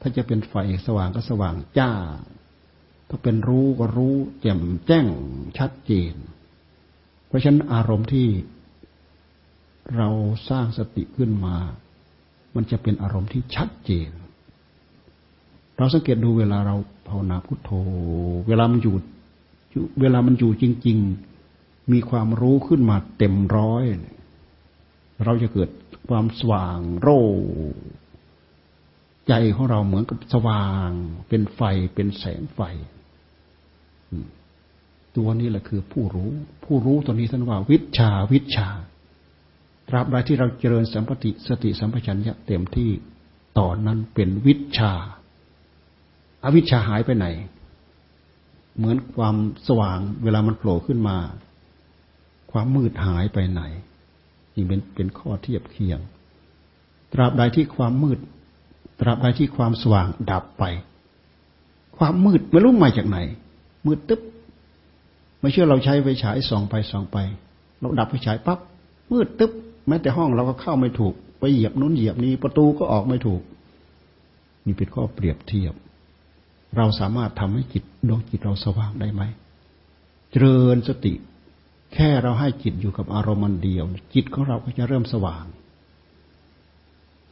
[0.00, 0.54] ถ้าจะเป็นไฟ
[0.86, 1.92] สว่างก็สว่างจ้า
[3.08, 5.06] ถ้าเป็นรู้ก็รู้แจ่มแจ้ง
[5.58, 6.14] ชัดเจน
[7.26, 8.28] เพราะฉะนั้นอารมณ์ที่
[9.96, 10.08] เรา
[10.48, 11.56] สร้างสติขึ้นมา
[12.54, 14.10] มันจะเป็นอารมณ์ที่ชัดเจน
[15.76, 16.76] เราสังเกตดูเวลาเรา
[17.08, 17.70] ภาวนาพุทโธ
[18.48, 18.94] เวลามันอยู่
[20.00, 20.98] เวลามันอยู่จริง
[21.44, 25.70] ๆ มีความรู้ขึ้นมาเต็มร้อยเเราจะเกิด
[26.08, 27.20] ความสว่างโร่
[29.28, 30.88] ใจของเราเหมือนกับสว่าง
[31.28, 31.60] เป็นไฟ
[31.94, 32.60] เป็นแสงไฟ
[35.16, 36.30] ตัวนี้แหละคือผู้รู้
[36.64, 38.68] ผู้รู้ตัวนี้ท่านว่า วิชาวิชา
[39.88, 42.90] ตราบใดที่เราเจริญสัมปติสติสัมปชัญญะเต็มที่
[43.58, 44.92] ต่อนนั้นเป็นวิชา
[46.44, 47.26] อาวิชาหายไปไหน
[48.76, 49.36] เหมือนความ
[49.68, 51.16] สว่างเวลามันโผล่ขึ้นมา
[52.50, 53.62] ความมืดหายไปไหน
[54.58, 56.00] นี่เป็นเป็นข้อเทียบเคียง
[57.12, 58.18] ตราบใดที่ความมืด
[59.00, 60.64] ตราบใดที่ความสว่างดับไป
[61.96, 63.18] ความมืดไม่รู้มาจากไหน
[63.86, 64.20] มืดตึ๊บ
[65.40, 67.16] ไม่เชื่อเราใช้ไฟฉายส่องไปส่องไป
[67.80, 68.58] เราดับไฟฉายปั๊บ
[69.12, 69.52] มืดตึ๊บ
[69.88, 73.42] แม้แต่ห้องเราก็เข้าไม่ถูก ไปเหยียบนู้นเหยียบนี้ประตูก็ออกไม่ถูก
[74.66, 75.74] นี่เป็นข้อเปรียบเทียบ
[76.76, 79.22] เราสามารถทำให้จิตดวงจิตเราสว่างได้ไหม
[80.30, 81.12] เจริญสติ
[81.92, 83.84] แค่เราให้จิตอยู่กับอารมณ์มันเดียว
[84.14, 85.44] จิตของเราก็จะเริ่มสว่าง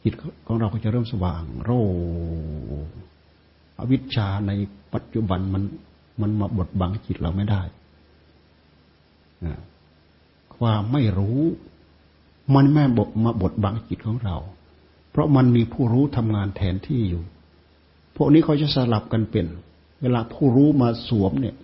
[0.03, 0.13] จิต
[0.47, 1.71] ของเราก็จะเริ่มสว่าง โร
[3.79, 4.51] อวิชชาใน
[4.93, 5.63] ปัจจุบันมัน
[6.21, 7.61] มันมาบดบังจิตเราไม่ได้
[10.55, 11.39] ความไม่รู้
[12.55, 14.37] มันแม่บกมาบดบังจิตของเรา
[15.11, 17.23] เพราะมันมีผู้รู้ทำงานแทนที่อยู่
[18.15, 19.45] พวกนี้เขาจะสลับกันเป็น
[20.01, 21.55] เวลาผู้รู้มาสวมเนี่ย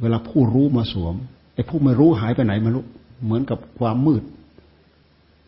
[0.00, 1.14] เวลาผู้รู้มาสวม
[1.56, 2.84] ไอ้ผู้ไม่รู้หายไปไหนไม่รู้
[3.24, 4.22] เหมือนกับความมืด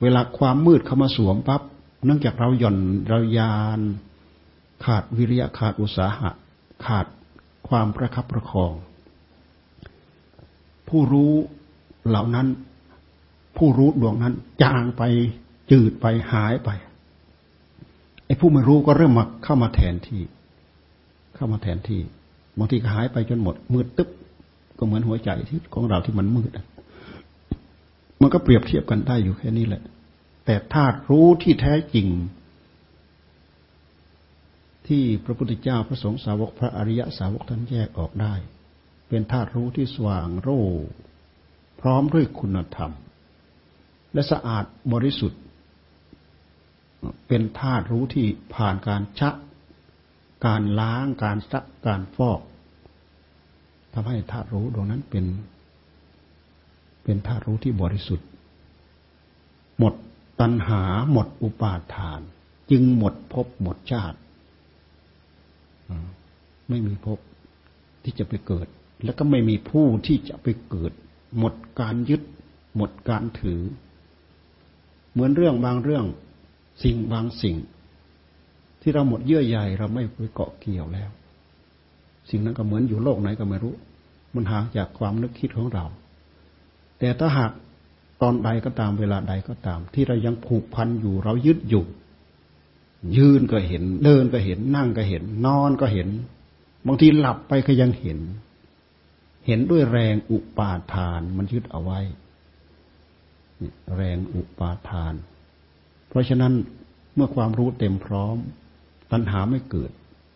[0.03, 1.63] เวลาความมืดเข้ามาสวมปั๊บ
[2.05, 2.77] เนื่องจากเราหย่อน
[3.09, 3.81] เรายาน
[4.85, 6.31] ขาดวิริยะขาดอุตสาหะ
[6.85, 7.07] ขาด
[7.69, 8.73] ความประคับประคอง
[10.89, 11.33] ผู้รู้
[12.09, 12.47] เหล่านั้น
[13.57, 15.03] ผู้รู้ดวงนั้น จางไป
[15.71, 16.71] จืดไปหายไป
[18.27, 20.23] ไอ้ผู้ไม่รู้ก็เริ่มมาเข้ามาแทนที่
[21.35, 22.01] เข้ามาแทนที่
[22.59, 24.09] บางทีก็หายไปจนหมดมืดตึ๊บ
[24.79, 26.51] ก็เหมือนหัวใจที่ของเราที่มันมืด
[28.21, 29.83] มันก็เปรียบเทียบกันได้อยู่แค่นี้แหละ
[30.45, 32.09] แต่ธาตุรู้ที่แท้จริง
[34.87, 38.35] ที่พระพุทธเจ้าพระสงฆ์สาวกพระอริยสาวกท่านแยกออกได้
[39.09, 40.49] เป็นธาตุรู้ที่สว่างโร
[41.81, 42.93] พร้อมด้วยคุณธรรม
[44.13, 45.41] และสะอาดบริสุทธิ์
[47.29, 49.35] เป็นธาตุรู้ที่ผ่านการชัก
[50.47, 52.41] การล้างการซักการฟอก
[53.93, 55.25] ทำให้ธาตุรู้ดวงนั้นเป็น
[57.05, 58.29] เป็นธาตุรู้ที่บริสุทธิ์
[59.79, 59.95] หมด
[60.41, 60.83] ตัณหา
[61.13, 62.21] หมดอุปาทาน
[62.71, 64.19] จึงหมดภพหมดชาติ
[66.69, 67.19] ไม่มีภพ
[68.03, 68.67] ที่จะไปเกิด
[69.05, 70.93] แล้วก็ไม่มีผู้ที่จะไปเกิด
[71.39, 72.23] หมดการยึด
[72.77, 73.61] หมดการถือ
[75.13, 76.05] เหมือนเรื่องบางเรื่อง
[76.83, 77.57] สิ่งบางสิ่ง
[78.81, 81.11] ที่เราหมดเยื่อใยเราไม่ไปเกาะเกี่ยวแล้ว
[82.31, 83.75] สิ่งนั้นก็เหมือนอยู่โลกไหนก็ไม่รู้
[84.35, 85.85] มันห่างจากความนึกคิดของเรา
[86.99, 87.53] แต่ถ้าหาก
[88.23, 91.85] ตอนใดก็ตามเวลาใดก็ตาม ที่เรายังผูกพันอยู่เรายึดอยู่
[93.17, 96.09] ยืนก็เห็น เดินก็เห็น นั่งก็เห็น นอนก็เห็น
[96.87, 98.19] บางทีหลับไปก็ยังเห็น
[99.47, 102.01] เห็นด้วยแรงอุปาทาน มันยึดเอาไว้
[103.97, 105.15] แรงอุปาทาน
[106.09, 106.53] เพราะฉะนั้น
[107.15, 108.37] เมื่อความรู้เต็มพร้อม
[109.11, 109.91] ตัณหาไม่เกิด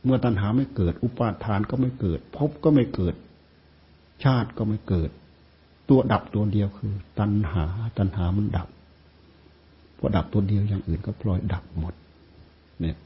[0.05, 3.15] เมื่อตัณหาไม่เกิด อุปาทานก็ไม่เกิดภพก็ไม่เกิด
[4.25, 5.11] ชาติก็ไม่เกิด
[5.89, 7.65] ตัวดับตัวเดียวคือ ตัณหา
[7.99, 8.69] ตัณหามันดับ
[9.99, 11.95] พอดับตัวเดียวอย่างอื่นก็ปล่อยดับหมด
[12.81, 12.97] เนี่ย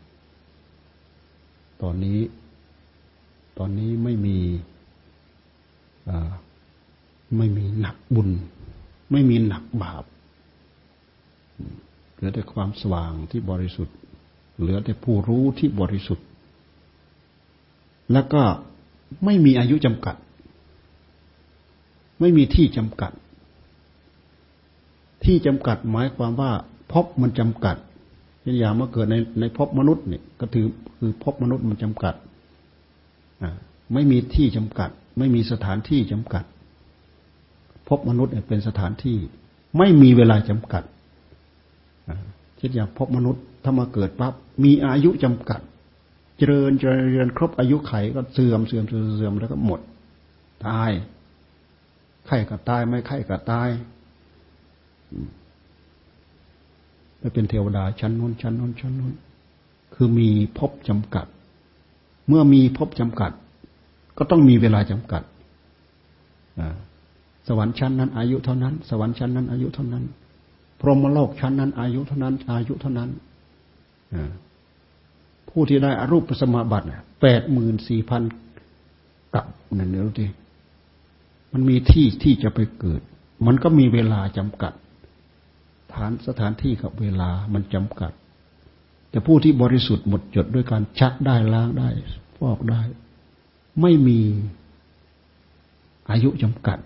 [1.82, 2.20] ตอนนี้
[3.58, 4.38] ตอนนี้ไม่มี
[7.36, 8.30] ไม่มีหนักบุญ
[9.12, 10.04] ไม่มีหนักบาป
[12.14, 13.96] เหลือแต่ความสว่างที่บริสุทธิ์
[14.58, 16.25] เหลือแต่ผู้รู้ที่บริสุทธิ์
[18.12, 18.42] แล้วก็
[19.24, 20.16] ไม่มีอายุจำกัด
[22.20, 23.12] ไม่มีที่จำกัด
[25.24, 26.52] ที่จำกัดหมายความว่า
[26.92, 27.76] พบมันจำกัด
[28.42, 30.66] เช่นอย่างเมื่อเกิดในในพบมนุษย์เนี่ยก็ถือ
[30.98, 32.14] คือพบมนุษย์มันจำกัด
[33.92, 36.44] ไม่มีที่จำกัด ไม่มีสถานที่จำกัด
[37.88, 39.18] พบมนุษย์เนี่ยเป็นสถานที่
[39.78, 40.82] ไม่มีเวลาจำกัด
[42.58, 44.32] เช่นอย่างพบมนุษย์ถ้ามาเกิดปั๊บ
[44.64, 45.60] มีอายุจำกัด
[46.36, 46.84] เจริญเจ
[47.16, 49.80] ริญครบอายุไขก็เสื่อมเสื่อมเสื่อมแล้วก็หมด
[50.66, 50.90] ตาย
[52.26, 53.68] ไข้ก็ตายไม่ไข้ก็ตาย
[57.18, 59.14] ไปเป็นเทวดาชั้นนู้นชั้นนู้นชั้นนู้น
[59.94, 60.28] คือมี
[60.58, 61.26] ภพจำกัด
[62.28, 63.32] เมื่อมีภพจำกัด
[64.18, 65.22] ก็ต้องมีเวลาจำกัด
[67.48, 70.04] สวรรค์ชั้นนั้น อายุเท่านั้น สวรรค์ชั้นนั้นอายุเท่านั้น
[70.80, 73.10] พรหมโลกชั้นนั้น อายุเท่านั้น อายุเท่านั้น
[75.58, 76.86] ผู้ที่ได้อรูปสมาบัติ
[77.22, 78.22] แปดหมื่นสี่พัน
[79.34, 79.46] กับ
[79.78, 80.26] นั่นเดี๋ยวที
[81.52, 83.00] มันมีที่ที่จะไปเกิด
[83.46, 84.72] มันก็มีเวลาจำกัด
[85.92, 88.12] ฐานสถานที่กับเวลามันจำกัด
[89.10, 91.88] แต่ผู้ที่บริสุทธิ์หมดจดด้วยการชักได้ล้างได้
[92.38, 92.82] ฟอกได้
[93.80, 94.20] ไม่มี
[96.10, 96.78] อายุจำกัด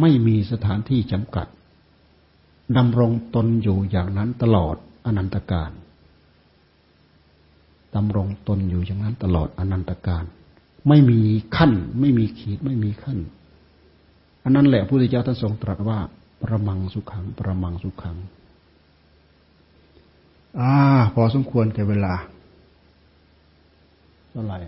[0.00, 1.46] ไม่มีสถานที่จำกัด
[2.76, 4.76] ดำรงตนอยู่อย่างนั้นตลอด
[5.06, 5.72] อนันตการ
[7.98, 10.24] ดำรงตนอยู่อย่างนั้นตลอดอนันตการ
[10.88, 11.20] ไม่มี
[11.56, 13.18] ขั้น ไม่มีขีดไม่มีขั้น
[14.44, 15.98] อันนั้นแหละพระพุทธเจ้าท่านทรงตรัสว่า
[16.42, 18.16] ประมังสุขัง ประมังสุขัง
[20.60, 20.72] อ่า
[21.14, 22.14] พอสมควรแก่เวลา
[24.30, 24.58] เท่าไหร่